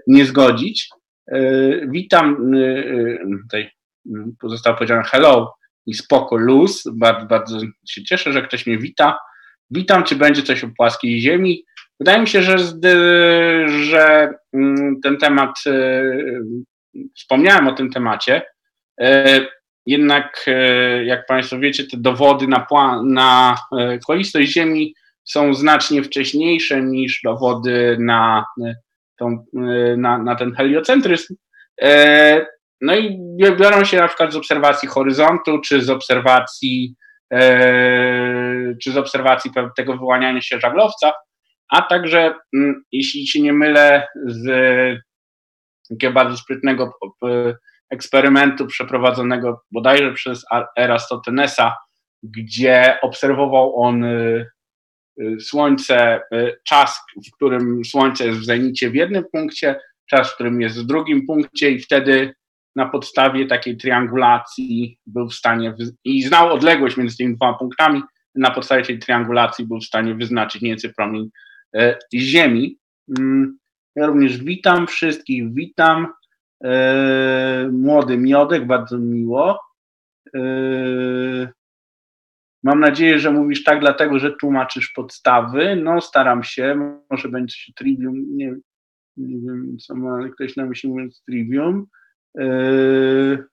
[0.08, 0.90] nie zgodzić.
[1.88, 2.52] Witam,
[3.42, 3.72] tutaj
[4.44, 5.54] zostało powiedziane hello
[5.86, 6.84] i spoko luz.
[6.94, 7.60] Bardzo, bardzo
[7.90, 9.18] się cieszę, że ktoś mnie wita.
[9.72, 11.66] Witam, czy będzie coś o płaskiej ziemi.
[12.00, 12.58] Wydaje mi się, że,
[13.70, 15.56] że mm, ten temat,
[17.16, 18.42] wspomniałem o tym temacie,
[19.86, 20.46] jednak
[21.06, 22.68] jak Państwo wiecie, te dowody na,
[23.04, 23.58] na
[24.08, 28.46] kolistość Ziemi są znacznie wcześniejsze niż dowody na,
[29.18, 29.46] tą,
[29.98, 31.36] na, na ten heliocentryzm.
[32.82, 36.96] No i biorą się na przykład z obserwacji horyzontu, czy z obserwacji,
[37.34, 41.14] e, czy z obserwacji tego wyłaniania się żaglowca,
[41.70, 44.48] a także, mm, jeśli się nie mylę, z
[45.90, 46.94] takiego bardzo sprytnego
[47.90, 50.46] eksperymentu przeprowadzonego bodajże przez
[50.78, 51.76] Erastotenesa,
[52.24, 54.06] gdzie obserwował on
[55.20, 59.80] Y, słońce, y, czas, w którym Słońce jest w zenicie w jednym punkcie,
[60.10, 62.34] czas, w którym jest w drugim punkcie i wtedy
[62.76, 68.02] na podstawie takiej triangulacji był w stanie, i znał odległość między tymi dwoma punktami,
[68.36, 71.30] na podstawie tej triangulacji był w stanie wyznaczyć nieco promień
[71.76, 72.78] y, Ziemi.
[73.20, 73.58] Mm,
[73.96, 76.08] ja również witam wszystkich, witam.
[77.72, 79.60] Młody Miodek, bardzo miło.
[82.64, 85.76] Mam nadzieję, że mówisz tak dlatego, że tłumaczysz podstawy.
[85.76, 86.96] No, staram się.
[87.10, 88.38] Może będzie trivium.
[88.38, 88.56] Nie,
[89.18, 91.86] nie wiem, co ma ktoś na myśli mówiąc trivium.
[92.36, 93.48] Yy,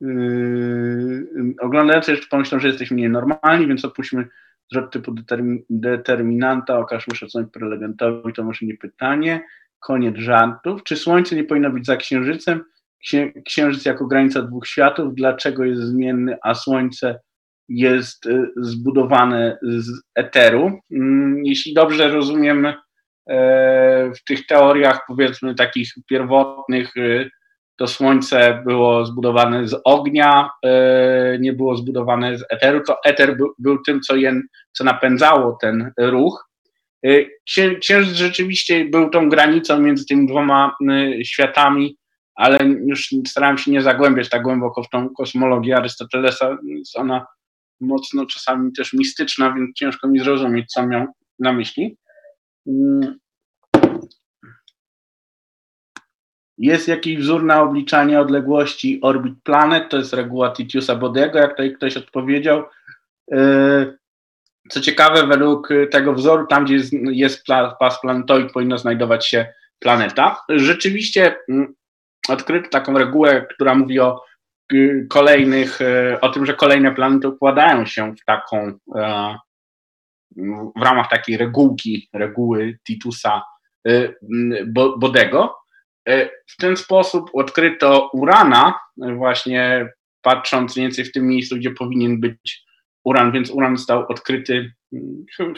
[0.00, 4.28] yy, oglądający jeszcze pomyślą, że jesteśmy nienormalni, więc opuśćmy
[4.72, 9.46] zwrot typu determin, determinanta, okażmy szacunek prelegentowi, to może nie pytanie.
[9.80, 10.82] Koniec żartów.
[10.82, 12.64] Czy Słońce nie powinno być za Księżycem?
[13.46, 17.20] Księżyc jako granica dwóch światów, dlaczego jest zmienny, a Słońce
[17.68, 20.80] jest y, zbudowane z eteru.
[20.90, 22.66] Mm, jeśli dobrze rozumiem,
[24.16, 27.30] w tych teoriach, powiedzmy, takich pierwotnych, y,
[27.76, 32.80] to Słońce było zbudowane z ognia, e, nie było zbudowane z eteru.
[32.86, 34.14] To eter był, był tym, co,
[34.72, 36.48] co napędzało ten ruch.
[37.06, 37.10] E,
[37.80, 41.98] księżyc rzeczywiście był tą granicą między tymi dwoma y, światami
[42.38, 47.26] ale już starałem się nie zagłębiać tak głęboko w tą kosmologię Arystotelesa, jest ona
[47.80, 51.06] mocno czasami też mistyczna, więc ciężko mi zrozumieć, co miał
[51.38, 51.96] na myśli.
[56.58, 61.74] Jest jakiś wzór na obliczanie odległości orbit planet, to jest reguła Titiusa Bodego, jak tutaj
[61.74, 62.64] ktoś odpowiedział.
[63.32, 63.98] E,
[64.68, 66.80] co ciekawe, według tego wzoru, tam gdzie
[67.12, 67.46] jest,
[67.78, 70.44] pas planetoid, powinna znajdować się planeta.
[70.48, 71.74] Rzeczywiście mm,
[72.28, 74.24] odkryto taką regułę, która mówi o
[74.72, 79.36] y, kolejnych, y, o tym, że kolejne planety układają się w taką, e,
[80.76, 83.42] w ramach takiej regułki, reguły Titusa
[83.88, 84.14] y,
[84.98, 85.54] Bodego.
[86.08, 89.88] E, w ten sposób odkryto Urana, właśnie
[90.22, 92.64] patrząc mniej więcej w tym miejscu, gdzie powinien być
[93.04, 94.72] Uran, więc Uran został odkryty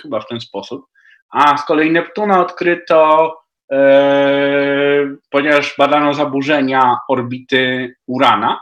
[0.02, 0.86] chyba w ten sposób.
[1.30, 3.32] A z kolei Neptuna odkryto
[3.72, 8.60] E, ponieważ badano zaburzenia orbity Urana.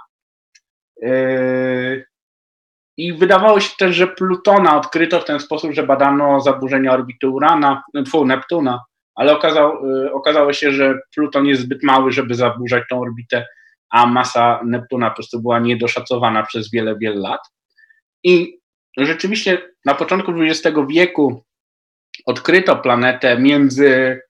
[1.03, 1.11] E,
[2.99, 7.83] I wydawało się też, że Plutona odkryto w ten sposób, że badano zaburzenia orbity Urana,
[8.07, 8.85] tfu, Neptuna,
[9.15, 13.47] ale okazało, e, okazało się, że Pluton jest zbyt mały, żeby zaburzać tą orbitę,
[13.91, 17.41] a masa Neptuna po prostu była niedoszacowana przez wiele, wiele lat.
[18.25, 18.59] I
[18.97, 21.45] rzeczywiście na początku XX wieku
[22.27, 24.21] odkryto planetę między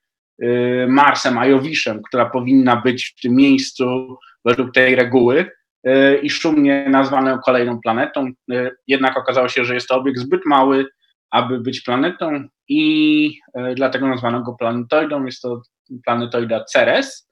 [0.43, 5.51] Y, Marsem, a Jowiszem, która powinna być w tym miejscu według tej reguły y,
[6.21, 8.31] i szumnie nazwaną kolejną planetą.
[8.51, 10.85] Y, jednak okazało się, że jest to obiekt zbyt mały,
[11.31, 13.39] aby być planetą i
[13.75, 15.25] dlatego nazwano go planetoidą.
[15.25, 15.61] Jest to
[16.05, 17.29] planetoida Ceres.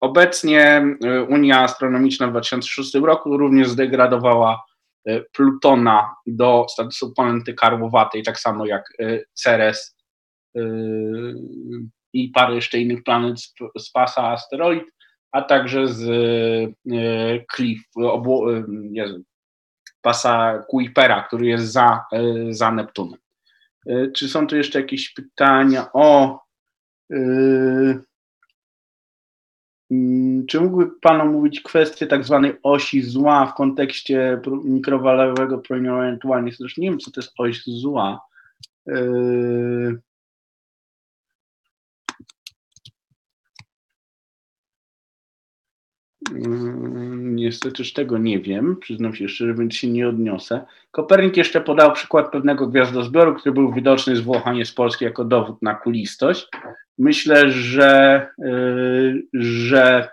[0.00, 0.84] Obecnie
[1.28, 4.64] Unia Astronomiczna w 2006 roku również zdegradowała
[5.32, 8.84] Plutona do statusu planety karłowatej, tak samo jak
[9.32, 9.96] Ceres
[12.12, 13.40] i parę jeszcze innych planet
[13.78, 14.84] z, pasa asteroid,
[15.32, 18.46] a także z e, Cliff, obło,
[18.90, 19.22] Jezu,
[20.02, 22.04] pasa Kuipera, który jest za,
[22.50, 23.18] za Neptunem.
[24.14, 25.92] Czy są tu jeszcze jakieś pytania?
[25.92, 26.40] O,
[27.10, 28.02] yy,
[30.48, 36.16] czy mógłby Pan omówić kwestię tak zwanej osi zła w kontekście mikrowalowego promieniowania
[36.78, 38.20] nie wiem, co to jest oś zła.
[38.86, 40.00] Yy,
[47.16, 50.66] niestety też tego nie wiem, przyznam się szczerze, więc się nie odniosę.
[50.90, 55.04] Kopernik jeszcze podał przykład pewnego gwiazdozbioru, który był widoczny z Włoch, a nie z Polski,
[55.04, 56.48] jako dowód na kulistość.
[56.98, 58.26] Myślę, że,
[59.32, 60.08] że,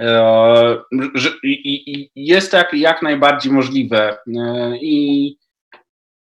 [0.00, 5.28] yy, że i jest tak jak najbardziej możliwe yy, i,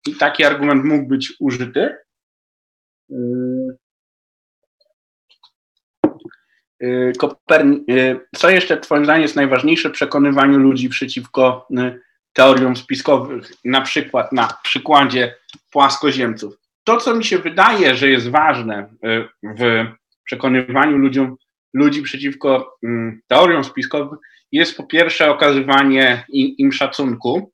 [0.06, 1.96] i taki argument mógł być użyty.
[6.84, 7.12] Y,
[7.90, 12.00] y, co jeszcze Twoim zdaniem jest najważniejsze w przekonywaniu ludzi przeciwko y,
[12.32, 15.34] teoriom spiskowych, na przykład na przykładzie
[15.70, 16.54] płaskoziemców?
[16.84, 18.88] To, co mi się wydaje, że jest ważne
[19.42, 19.86] w
[20.24, 21.36] przekonywaniu ludziom,
[21.74, 24.18] ludzi przeciwko mm, teoriom spiskowym,
[24.52, 27.52] jest po pierwsze okazywanie im szacunku,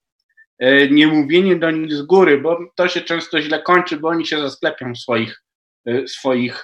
[0.91, 4.41] nie mówienie do nich z góry, bo to się często źle kończy, bo oni się
[4.41, 5.43] zasklepią w swoich,
[6.07, 6.63] swoich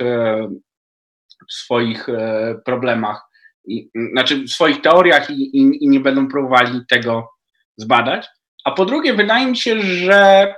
[1.50, 3.22] w swoich e, problemach,
[3.66, 7.28] i, znaczy w swoich teoriach i, i, i nie będą próbowali tego
[7.76, 8.26] zbadać.
[8.64, 10.54] A po drugie, wydaje mi się, że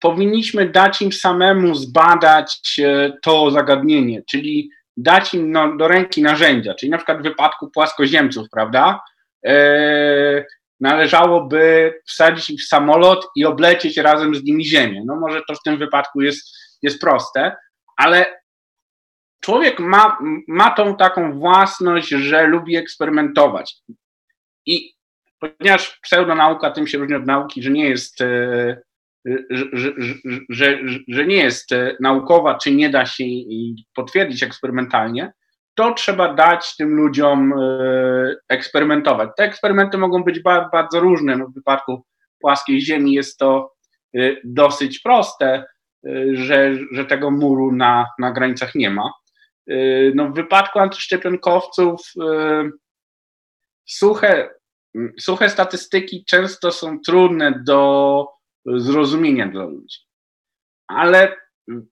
[0.00, 6.74] powinniśmy dać im samemu zbadać e, to zagadnienie, czyli dać im no, do ręki narzędzia,
[6.74, 9.00] czyli na przykład w wypadku płaskoziemców, prawda?
[9.46, 10.44] E,
[10.80, 15.02] należałoby wsadzić ich w samolot i oblecieć razem z nimi Ziemię.
[15.06, 17.56] No może to w tym wypadku jest, jest proste,
[17.96, 18.26] ale
[19.44, 20.18] człowiek ma,
[20.48, 23.76] ma tą taką własność, że lubi eksperymentować.
[24.66, 24.94] I
[25.38, 28.82] ponieważ pseudonauka tym się różni od nauki, że nie jest, e,
[29.50, 30.14] że, że,
[30.48, 30.78] że,
[31.08, 33.24] że nie jest e, naukowa, czy nie da się
[33.94, 35.32] potwierdzić eksperymentalnie,
[35.74, 39.30] to trzeba dać tym ludziom e, eksperymentować.
[39.36, 40.40] Te eksperymenty mogą być
[40.72, 41.36] bardzo różne.
[41.36, 42.04] No w wypadku
[42.38, 43.74] płaskiej Ziemi jest to
[44.44, 45.64] dosyć proste,
[46.32, 49.10] że, że tego muru na, na granicach nie ma.
[49.70, 52.70] Y, no, w wypadku antyszczepionkowców y,
[53.84, 54.50] suche,
[55.20, 58.28] suche statystyki często są trudne do
[58.66, 59.98] zrozumienia dla ludzi.
[60.86, 61.36] Ale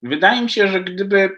[0.02, 1.36] wydaje mi się, że gdyby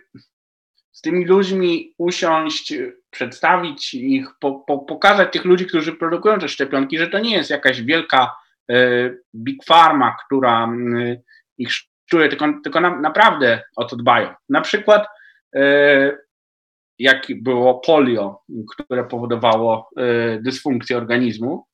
[0.93, 2.74] z tymi ludźmi usiąść,
[3.11, 7.51] przedstawić ich, po, po, pokazać tych ludzi, którzy produkują te szczepionki, że to nie jest
[7.51, 8.37] jakaś wielka
[8.70, 10.68] y, big pharma, która
[11.59, 14.35] ich szczuje, tylko, tylko na, naprawdę o to dbają.
[14.49, 15.07] Na przykład
[16.99, 21.66] jak było polio, które powodowało y, dysfunkcję organizmu,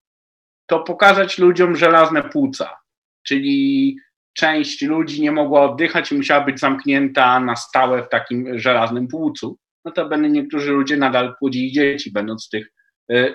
[0.66, 2.76] to pokazać ludziom żelazne płuca,
[3.22, 3.96] czyli
[4.32, 9.58] część ludzi nie mogła oddychać i musiała być zamknięta na stałe w takim żelaznym płucu.
[9.84, 12.72] Notabene niektórzy ludzie nadal płodzili dzieci, będąc w tych
[13.12, 13.34] y,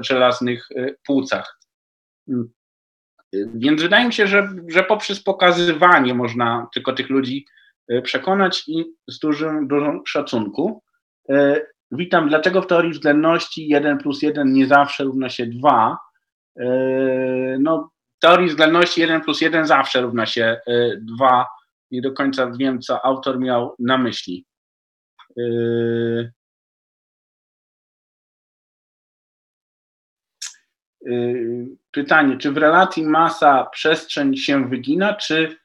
[0.00, 1.58] żelaznych y, płucach.
[3.54, 7.46] Więc wydaje mi się, że, że poprzez pokazywanie można tylko tych ludzi
[8.02, 10.82] przekonać i z dużym, dużym szacunku.
[11.28, 11.60] E,
[11.90, 12.28] witam.
[12.28, 15.98] Dlaczego w teorii względności 1 plus 1 nie zawsze równa się 2?
[16.56, 16.66] E,
[17.60, 20.60] no, w teorii względności 1 plus 1 zawsze równa się
[21.00, 21.46] 2.
[21.90, 24.46] Nie do końca wiem, co autor miał na myśli.
[31.90, 35.56] Pytanie, czy w relacji masa-przestrzeń się wygina, czy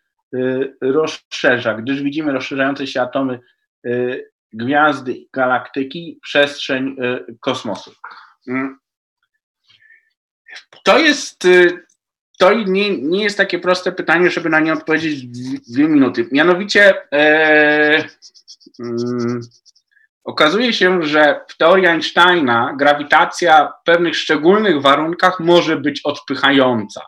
[0.81, 3.39] rozszerza, gdyż widzimy rozszerzające się atomy
[3.85, 6.95] y, gwiazdy, galaktyki, przestrzeń
[7.29, 7.91] y, kosmosu.
[8.47, 8.77] Mm.
[10.83, 11.47] To jest,
[12.37, 16.27] to nie, nie jest takie proste pytanie, żeby na nie odpowiedzieć w dwie minuty.
[16.31, 18.09] Mianowicie e,
[18.79, 19.41] mm,
[20.23, 27.01] okazuje się, że w teorii Einsteina grawitacja w pewnych szczególnych warunkach może być odpychająca,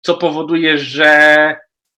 [0.00, 1.56] co powoduje, że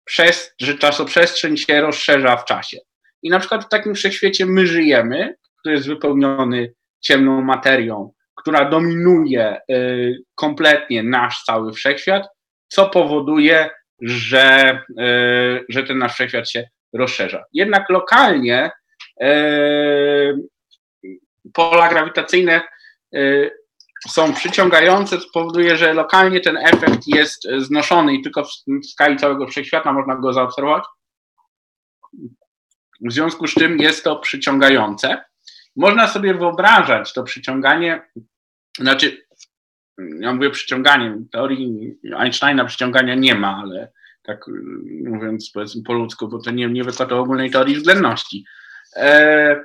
[0.08, 2.78] przez, że czasoprzestrzeń się rozszerza w czasie.
[3.22, 9.60] I na przykład w takim wszechświecie my żyjemy, który jest wypełniony ciemną materią, która dominuje
[9.70, 12.26] y, kompletnie nasz cały wszechświat,
[12.68, 17.44] co powoduje, że, y, że ten nasz wszechświat się rozszerza.
[17.52, 18.70] Jednak lokalnie
[19.22, 19.26] y,
[21.52, 22.60] pola grawitacyjne
[24.08, 28.48] są przyciągające, co powoduje, że lokalnie ten efekt jest znoszony i tylko w
[28.90, 30.84] skali całego wszechświata można go zaobserwować.
[33.00, 35.24] W związku z czym jest to przyciągające.
[35.76, 38.10] Można sobie wyobrażać to przyciąganie,
[38.78, 39.26] znaczy
[40.20, 43.92] ja mówię przyciąganiem, teorii Einsteina przyciągania nie ma, ale
[44.22, 44.44] tak
[45.04, 48.44] mówiąc powiedzmy po ludzku, bo to nie, nie wykłada ogólnej teorii względności,
[48.96, 49.64] e,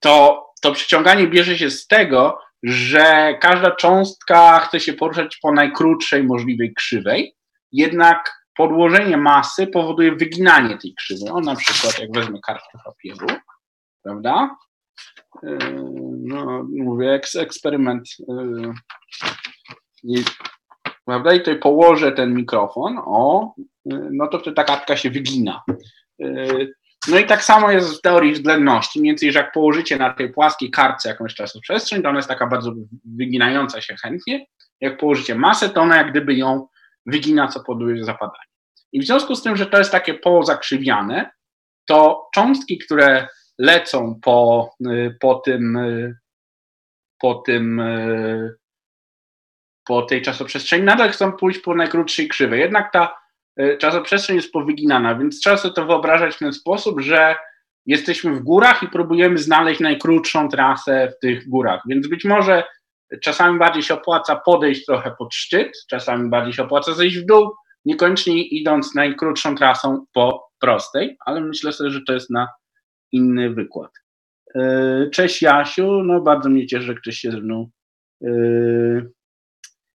[0.00, 6.22] to, to przyciąganie bierze się z tego, że każda cząstka chce się poruszać po najkrótszej
[6.22, 7.36] możliwej krzywej,
[7.72, 11.28] jednak podłożenie masy powoduje wyginanie tej krzywej.
[11.32, 13.26] On na przykład, jak wezmę kartkę papieru,
[14.02, 14.56] prawda?
[15.42, 15.58] E,
[16.18, 18.08] no, mówię, eksperyment.
[18.28, 18.74] E,
[21.04, 21.34] prawda?
[21.34, 23.54] I tutaj położę ten mikrofon, o,
[24.10, 25.62] no to wtedy ta kartka się wygina.
[27.08, 29.00] No i tak samo jest w teorii względności.
[29.00, 32.46] Mniej więcej, że jak położycie na tej płaskiej kartce jakąś czasoprzestrzeń, to ona jest taka
[32.46, 32.72] bardzo
[33.04, 34.46] wyginająca się chętnie.
[34.80, 36.66] Jak położycie masę, to ona jak gdyby ją
[37.06, 38.46] wygina, co powoduje zapadanie.
[38.92, 41.30] I w związku z tym, że to jest takie pozakrzywiane,
[41.86, 43.28] to cząstki, które
[43.58, 44.70] lecą po,
[45.20, 45.78] po tym,
[47.18, 47.82] po tym,
[49.84, 52.60] po tej czasoprzestrzeni, nadal chcą pójść po najkrótszej krzywej.
[52.60, 53.25] Jednak ta
[53.78, 57.36] czasoprzestrzeń jest powyginana, więc trzeba sobie to wyobrażać w ten sposób, że
[57.86, 61.82] jesteśmy w górach i próbujemy znaleźć najkrótszą trasę w tych górach.
[61.88, 62.64] Więc być może
[63.22, 67.52] czasami bardziej się opłaca podejść trochę pod szczyt, czasami bardziej się opłaca zejść w dół,
[67.84, 72.48] niekoniecznie idąc najkrótszą trasą po prostej, ale myślę sobie, że to jest na
[73.12, 73.90] inny wykład.
[74.54, 77.70] E, cześć Jasiu, no bardzo mnie cieszy, że ktoś się ze mną.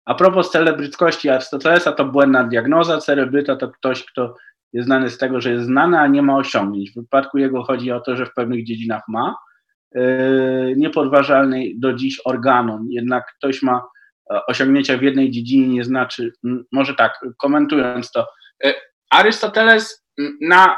[0.08, 2.97] E, a propos celebryckości Arystotelesa, to błędna diagnoza.
[2.97, 4.36] Celebryta to ktoś, kto
[4.74, 6.91] jest znany z tego, że jest znany, a nie ma osiągnięć.
[6.91, 9.36] W wypadku jego chodzi o to, że w pewnych dziedzinach ma
[9.95, 10.01] e,
[10.76, 13.84] niepodważalny do dziś organon, jednak ktoś ma
[14.47, 16.34] osiągnięcia w jednej dziedzinie, nie znaczy,
[16.72, 18.28] może tak, komentując to,
[19.10, 20.05] Arystoteles
[20.41, 20.78] na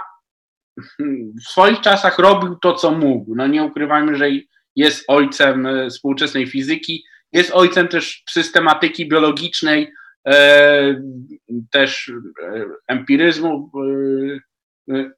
[1.45, 3.35] w swoich czasach robił to, co mógł.
[3.35, 4.25] No nie ukrywajmy, że
[4.75, 9.93] jest ojcem e, współczesnej fizyki, jest ojcem też systematyki biologicznej,
[10.27, 11.01] e,
[11.71, 12.11] też
[12.43, 13.71] e, empiryzmu,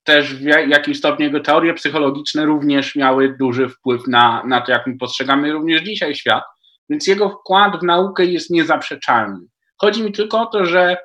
[0.03, 4.87] też w jakimś stopniu jego teorie psychologiczne również miały duży wpływ na, na to, jak
[4.87, 6.43] my postrzegamy również dzisiaj świat.
[6.89, 9.39] Więc jego wkład w naukę jest niezaprzeczalny.
[9.77, 10.97] Chodzi mi tylko o to, że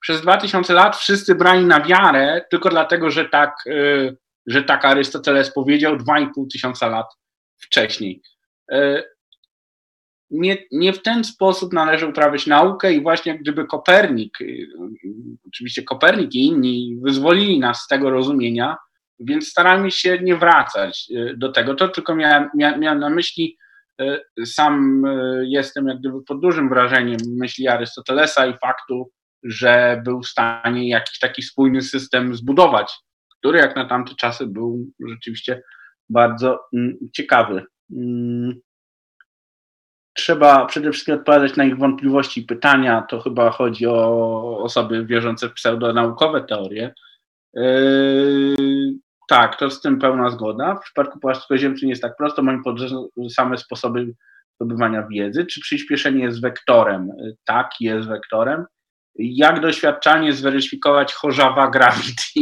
[0.00, 3.54] przez 2000 lat wszyscy brali na wiarę tylko dlatego, że tak,
[4.46, 7.06] że tak Arystoteles powiedział 2,5 tysiąca lat
[7.60, 8.22] wcześniej.
[10.32, 14.66] Y, nie, nie w ten sposób należy uprawiać naukę i właśnie gdyby Kopernik, y,
[15.48, 18.76] oczywiście Kopernik i inni wyzwolili nas z tego rozumienia,
[19.20, 21.74] więc staramy się nie wracać do tego.
[21.74, 23.58] To tylko miałem, miałem na myśli,
[24.44, 25.04] sam
[25.42, 29.10] jestem jak gdyby pod dużym wrażeniem myśli Arystotelesa i faktu,
[29.42, 32.92] że był w stanie jakiś taki spójny system zbudować,
[33.38, 35.62] który jak na tamte czasy był rzeczywiście
[36.08, 37.64] bardzo mm, ciekawy.
[40.14, 43.02] Trzeba przede wszystkim odpowiadać na ich wątpliwości i pytania.
[43.02, 46.94] To chyba chodzi o osoby wierzące w pseudonaukowe teorie.
[47.54, 48.56] Yy,
[49.28, 50.74] tak, to z tym pełna zgoda.
[50.74, 52.42] W przypadku płaskoziemcy nie jest tak prosto.
[52.42, 52.98] Moim podróżem
[53.30, 54.14] same sposoby
[54.54, 55.46] zdobywania wiedzy.
[55.46, 57.10] Czy przyspieszenie jest wektorem?
[57.44, 58.64] Tak, jest wektorem
[59.14, 62.40] jak doświadczalnie zweryfikować Chorzawa Gravity?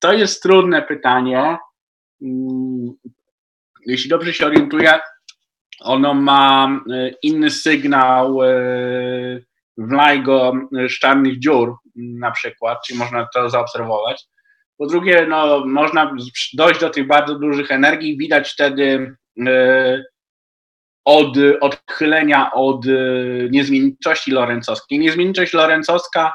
[0.00, 1.58] To jest trudne pytanie.
[2.22, 2.92] Mm,
[3.86, 4.98] jeśli dobrze się orientuję,
[5.84, 8.48] ono ma e, inny sygnał e,
[9.78, 10.52] w LIGO
[10.88, 14.24] z czarnych dziur na przykład, czyli można to zaobserwować.
[14.78, 16.14] Po drugie, no, można
[16.54, 19.16] dojść do tych bardzo dużych energii, widać wtedy
[19.46, 20.04] e,
[21.04, 22.86] od odchylenia od
[23.50, 24.98] niezmienniczości lorencowskiej.
[24.98, 26.32] Niezmienniczość lorencowska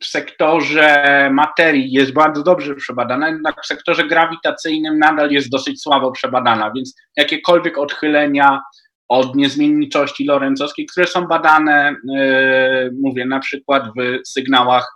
[0.00, 6.12] w sektorze materii jest bardzo dobrze przebadana, jednak w sektorze grawitacyjnym nadal jest dosyć słabo
[6.12, 8.60] przebadana, więc jakiekolwiek odchylenia
[9.08, 14.88] od niezmienniczości lorencowskiej, które są badane, yy, mówię, na przykład w sygnałach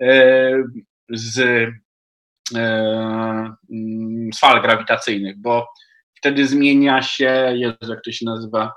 [0.00, 0.64] yy,
[1.10, 1.38] z,
[2.52, 2.60] yy,
[4.34, 5.66] z fal grawitacyjnych, bo
[6.14, 8.72] wtedy zmienia się, Jezu, jak to się nazywa,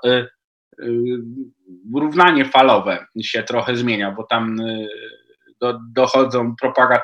[1.94, 4.56] równanie falowe się trochę zmienia, bo tam
[5.60, 7.02] do, dochodzą propagat,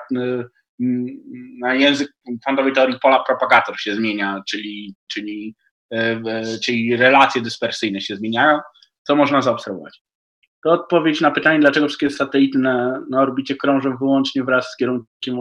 [1.61, 2.09] na język
[2.42, 5.54] kwantowej teorii pola propagator się zmienia, czyli, czyli,
[6.64, 8.59] czyli relacje dyspersyjne się zmieniają,
[9.02, 10.02] co można zaobserwować.
[10.64, 15.38] To odpowiedź na pytanie, dlaczego wszystkie satelity na, na orbicie krążą wyłącznie wraz z kierunkiem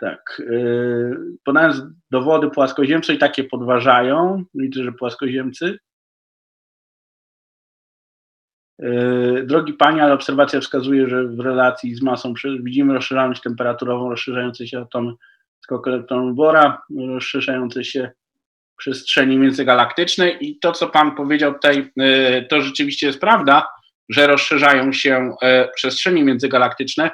[0.00, 0.42] tak.
[0.50, 5.78] Yy, podając dowody płaskoziemcze i takie podważają, liczę, że płaskoziemcy.
[8.78, 14.66] Yy, drogi Panie, ale obserwacja wskazuje, że w relacji z masą widzimy rozszerzalność temperaturową, rozszerzające
[14.66, 15.12] się atomy
[15.60, 18.10] skok elektronów Bora, rozszerzające się
[18.76, 21.92] przestrzeni międzygalaktycznej i to, co Pan powiedział tutaj,
[22.50, 23.66] to rzeczywiście jest prawda,
[24.08, 25.34] że rozszerzają się
[25.76, 27.10] przestrzenie międzygalaktyczne,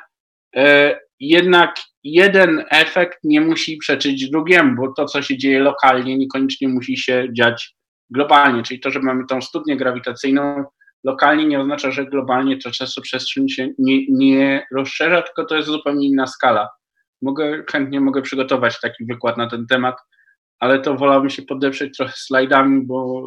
[1.21, 6.97] jednak jeden efekt nie musi przeczyć drugiemu, bo to, co się dzieje lokalnie, niekoniecznie musi
[6.97, 7.75] się dziać
[8.11, 8.63] globalnie.
[8.63, 10.65] Czyli to, że mamy tą studnię grawitacyjną
[11.05, 16.09] lokalnie, nie oznacza, że globalnie to czasoprzestrzeń się nie, nie rozszerza, tylko to jest zupełnie
[16.09, 16.69] inna skala.
[17.23, 19.97] Mogę, chętnie mogę przygotować taki wykład na ten temat,
[20.59, 23.23] ale to wolałbym się podeprzeć trochę slajdami, bo,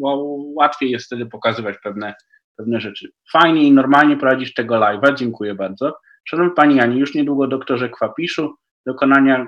[0.00, 2.14] bo łatwiej jest wtedy pokazywać pewne,
[2.56, 3.08] pewne rzeczy.
[3.32, 5.96] Fajnie i normalnie prowadzisz tego live'a, dziękuję bardzo.
[6.24, 8.54] Szanowny Pani Janie, już niedługo doktorze Kwapiszu,
[8.86, 9.46] dokonania,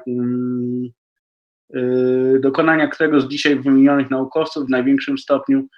[1.75, 5.69] yy, dokonania którego z dzisiaj wymienionych naukowców w największym stopniu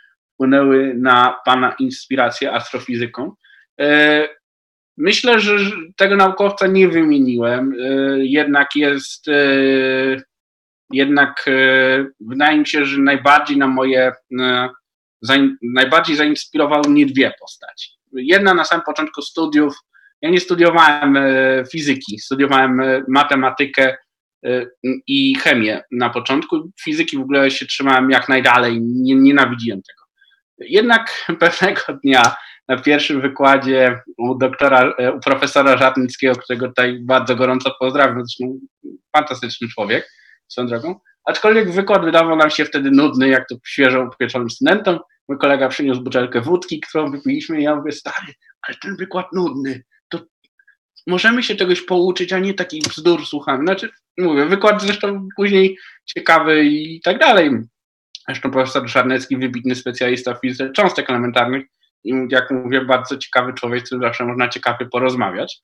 [0.41, 3.33] wpłynęły na Pana inspirację astrofizyką.
[3.79, 4.29] Yy,
[4.97, 5.59] myślę, że
[5.97, 10.23] tego naukowca nie wymieniłem, yy, jednak jest, yy,
[10.93, 11.45] jednak
[12.21, 14.13] wydaje mi się, że najbardziej na moje,
[15.63, 17.91] najbardziej zainspirowały mnie dwie postaci.
[18.13, 19.75] Jedna na samym początku studiów
[20.23, 23.97] ja nie studiowałem e, fizyki, studiowałem e, matematykę
[24.45, 24.67] e,
[25.07, 26.71] i chemię na początku.
[26.81, 30.00] Fizyki w ogóle się trzymałem jak najdalej, nie, nienawidziłem tego.
[30.61, 32.35] Jednak pewnego dnia
[32.69, 38.59] na pierwszym wykładzie u doktora, u profesora Żarnickiego, którego tutaj bardzo gorąco pozdrawiam, zresztą
[39.17, 40.11] fantastyczny człowiek,
[40.49, 44.99] swoją drogą, aczkolwiek wykład wydawał nam się wtedy nudny, jak to świeżo upieczonym studentom.
[45.29, 48.33] Mój kolega przyniósł butelkę wódki, którą wypiliśmy i ja mówię, stary,
[48.63, 49.83] ale ten wykład nudny,
[51.07, 53.65] możemy się czegoś pouczyć, a nie takich bzdur słuchamy.
[53.65, 57.51] Znaczy, mówię, wykład zresztą później ciekawy i tak dalej.
[58.31, 61.65] Zresztą profesor Szarnecki, wybitny specjalista w fizyce cząstek elementarnych
[62.05, 65.61] i jak mówię, bardzo ciekawy człowiek, z którym zawsze można ciekawie porozmawiać.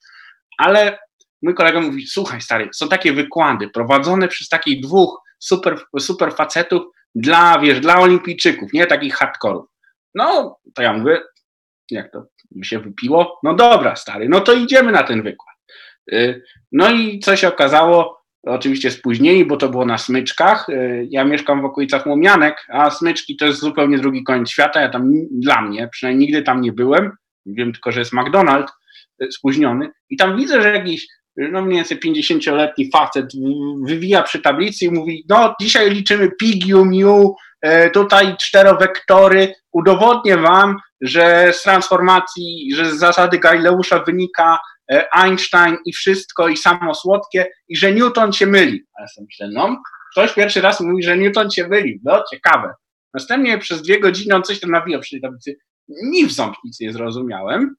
[0.59, 0.99] Ale
[1.43, 6.83] mój kolega mówi, słuchaj stary, są takie wykłady prowadzone przez takich dwóch super, super facetów
[7.15, 9.67] dla, wiesz, dla olimpijczyków, nie takich hardkorów.
[10.15, 11.21] No, to ja mówię,
[11.91, 12.27] jak to
[12.63, 13.39] się wypiło?
[13.43, 15.57] No dobra, stary, no to idziemy na ten wykład.
[16.13, 16.43] Y,
[16.73, 18.26] no i co się okazało?
[18.47, 20.69] Oczywiście spóźnieni, bo to było na smyczkach.
[20.69, 24.81] Y, ja mieszkam w okolicach Łomianek, a smyczki to jest zupełnie drugi koniec świata.
[24.81, 27.11] Ja tam dla mnie, przynajmniej nigdy tam nie byłem.
[27.47, 28.69] Wiem tylko, że jest McDonald's
[29.23, 29.91] y, spóźniony.
[30.11, 33.27] I tam widzę, że jakiś no mniej więcej 50-letni facet
[33.87, 37.37] wywija przy tablicy i mówi, no dzisiaj liczymy pigiu, mu,
[37.93, 44.59] tutaj czterowektory, udowodnię wam, że z transformacji, że z zasady Galileusza wynika e,
[45.13, 48.85] Einstein i wszystko i samo słodkie i że Newton się myli.
[48.99, 49.83] A ja sobie myślę, no,
[50.13, 52.01] ktoś pierwszy raz mówi, że Newton się myli.
[52.05, 52.75] No, ciekawe.
[53.15, 55.57] Następnie przez dwie godziny on coś tam nawijał przy tej tablicy.
[55.89, 57.77] Ni w ząb nic nie zrozumiałem,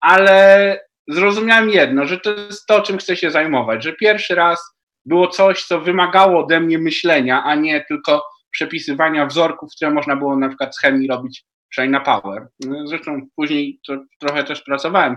[0.00, 4.60] ale zrozumiałem jedno, że to jest to, czym chcę się zajmować, że pierwszy raz
[5.04, 10.36] było coś, co wymagało ode mnie myślenia, a nie tylko przepisywania wzorków, które można było
[10.36, 12.48] na przykład z chemii robić przynajmniej na Power.
[12.84, 15.16] Zresztą później to trochę też pracowałem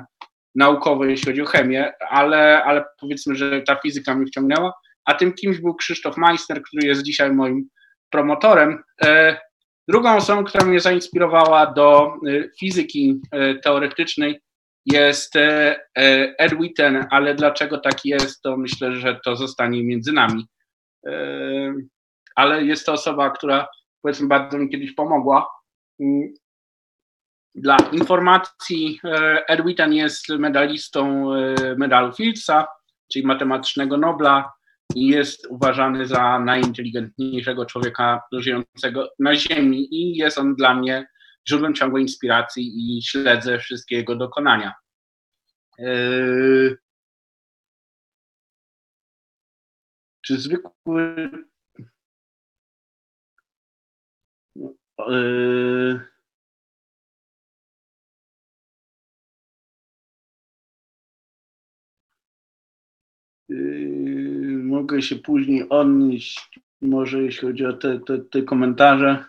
[0.56, 4.74] naukowo, jeśli chodzi o chemię, ale, ale powiedzmy, że ta fizyka mnie wciągnęła.
[5.06, 7.70] A tym kimś był Krzysztof Meister, który jest dzisiaj moim
[8.10, 8.84] promotorem.
[9.04, 9.38] E,
[9.88, 12.14] drugą osobą, która mnie zainspirowała do e,
[12.60, 14.40] fizyki e, teoretycznej
[14.86, 15.34] jest
[16.38, 20.45] Ed Witten, ale dlaczego tak jest, to myślę, że to zostanie między nami.
[22.36, 23.68] Ale jest to osoba, która
[24.02, 25.48] powiedzmy bardzo mi kiedyś pomogła
[25.99, 26.34] mm,
[27.55, 32.67] dla informacji, e, Erwitan jest medalistą e, medalu Fieldsa,
[33.11, 34.53] czyli matematycznego Nobla
[34.95, 41.07] i jest uważany za najinteligentniejszego człowieka żyjącego na Ziemi i jest on dla mnie
[41.49, 44.73] źródłem ciągłej inspiracji i śledzę wszystkie jego dokonania.
[45.80, 45.85] E,
[50.21, 51.30] czy zwykły
[54.99, 56.12] Yy,
[64.63, 69.25] mogę się później odnieść, może jeśli chodzi o te, te, te komentarze,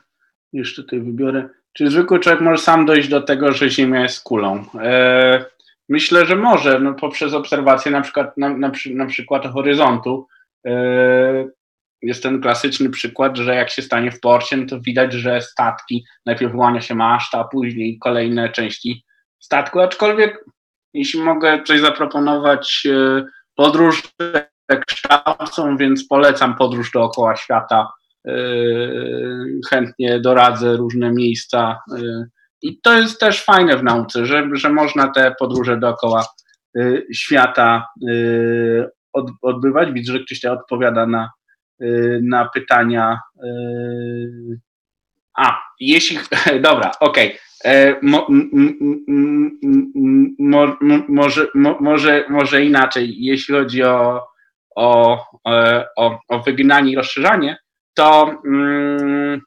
[0.52, 1.48] jeszcze tutaj wybiorę.
[1.72, 4.64] Czy zwykły człowiek może sam dojść do tego, że Ziemia jest kulą?
[4.80, 5.44] E,
[5.88, 10.26] myślę, że może, no, poprzez obserwację na przykład, na, na, na przykład horyzontu.
[10.66, 11.48] E,
[12.02, 16.04] jest ten klasyczny przykład, że jak się stanie w porcie, no to widać, że statki,
[16.26, 19.04] najpierw wyłania się maszta, a później kolejne części
[19.38, 20.44] statku, aczkolwiek
[20.94, 22.86] jeśli mogę coś zaproponować,
[23.58, 24.02] e, podróż
[24.86, 27.88] kształcą, więc polecam podróż dookoła świata.
[28.24, 31.78] Yy, chętnie doradzę różne miejsca.
[31.98, 32.26] Yy,
[32.62, 36.26] I to jest też fajne w nauce, że, że można te podróże dookoła
[36.74, 37.86] yy, świata
[39.42, 39.92] odbywać.
[39.92, 41.30] Widzę, że ktoś tutaj odpowiada na,
[42.22, 43.18] na pytania.
[45.36, 46.18] A, jeśli.
[46.60, 47.38] Dobra, okej.
[51.08, 51.46] Może,
[51.80, 54.26] może, może inaczej, jeśli chodzi o,
[54.76, 55.18] o,
[55.96, 57.56] o, o wygnanie i rozszerzanie,
[57.94, 59.40] to mm,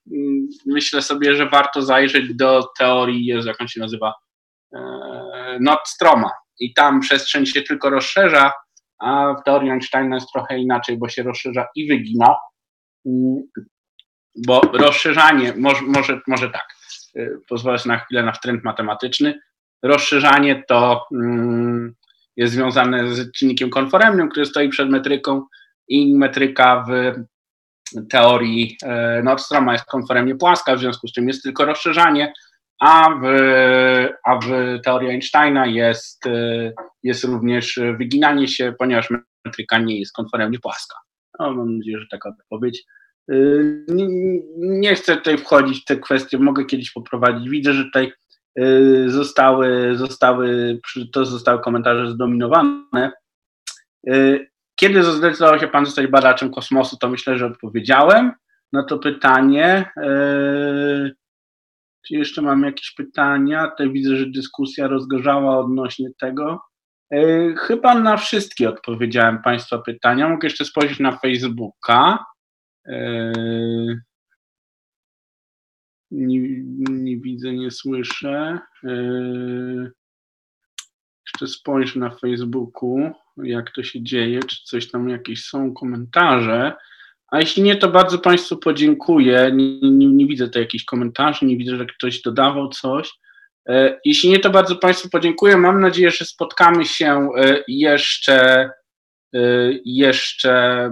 [0.65, 4.13] myślę sobie, że warto zajrzeć do teorii, jak on się nazywa,
[4.73, 4.79] e,
[5.61, 6.31] Nordstroma.
[6.59, 8.51] I tam przestrzeń się tylko rozszerza,
[8.99, 12.35] a w teorii Einsteina jest trochę inaczej, bo się rozszerza i wygina.
[14.45, 16.67] Bo rozszerzanie, może, może, może tak,
[17.15, 19.39] e, pozwolę sobie na chwilę na wtręt matematyczny.
[19.83, 21.93] Rozszerzanie to mm,
[22.35, 25.45] jest związane z czynnikiem konforemnym, który stoi przed metryką
[25.87, 27.13] i metryka w
[28.09, 32.33] teorii e, Nordstroma jest konforemnie płaska, w związku z czym jest tylko rozszerzanie,
[32.79, 33.25] a w,
[34.23, 34.47] a w
[34.83, 36.73] teorii Einsteina jest, e,
[37.03, 39.09] jest również wyginanie się, ponieważ
[39.45, 40.95] metryka nie jest konforemnie płaska.
[41.39, 42.83] No, mam nadzieję, że taka odpowiedź.
[43.31, 43.35] E,
[44.57, 47.49] nie, chcę tutaj wchodzić w te kwestie, mogę kiedyś poprowadzić.
[47.49, 48.11] Widzę, że tutaj
[49.07, 50.79] zostały, zostały,
[51.11, 53.11] to zostały komentarze zdominowane.
[54.75, 58.31] Kiedy zdecydował się Pan zostać badaczem kosmosu, to myślę, że odpowiedziałem
[58.73, 59.91] na to pytanie.
[62.07, 63.67] Czy jeszcze mam jakieś pytania?
[63.67, 66.61] Tutaj widzę, że dyskusja rozgorzała odnośnie tego.
[67.57, 70.29] Chyba na wszystkie odpowiedziałem Państwa pytania.
[70.29, 72.25] Mogę jeszcze spojrzeć na Facebooka.
[72.87, 73.95] Eee,
[76.11, 76.39] nie,
[76.89, 78.59] nie, widzę, nie słyszę.
[81.25, 86.73] Jeszcze spojrzę na Facebooku jak to się dzieje, czy coś tam jakieś są komentarze.
[87.27, 89.51] A jeśli nie, to bardzo Państwu podziękuję.
[89.53, 93.13] Nie, nie, nie widzę tutaj jakichś komentarzy, nie widzę, że ktoś dodawał coś.
[93.69, 95.57] E, jeśli nie, to bardzo Państwu podziękuję.
[95.57, 98.69] Mam nadzieję, że spotkamy się e, jeszcze,
[99.85, 100.89] jeszcze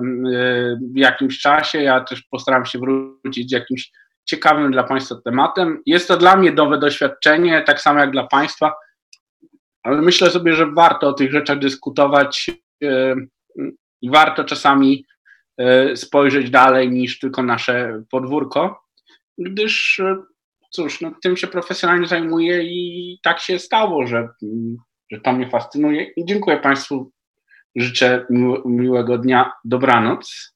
[0.93, 1.81] w jakimś czasie.
[1.81, 3.91] Ja też postaram się wrócić z jakimś
[4.25, 5.81] ciekawym dla Państwa tematem.
[5.85, 8.73] Jest to dla mnie nowe doświadczenie, tak samo jak dla Państwa
[9.85, 12.51] ale myślę sobie, że warto o tych rzeczach dyskutować
[12.83, 13.15] e,
[14.01, 15.05] i warto czasami
[15.95, 18.81] spojrzeć dalej niż tylko nasze podwórko,
[19.37, 20.01] gdyż
[20.69, 24.29] cóż, no, tym się profesjonalnie zajmuję i tak się stało, że,
[25.11, 26.03] że to mnie fascynuje.
[26.03, 27.11] I dziękuję Państwu.
[27.75, 28.25] Życzę
[28.65, 29.51] miłego dnia.
[29.65, 30.54] Dobranoc.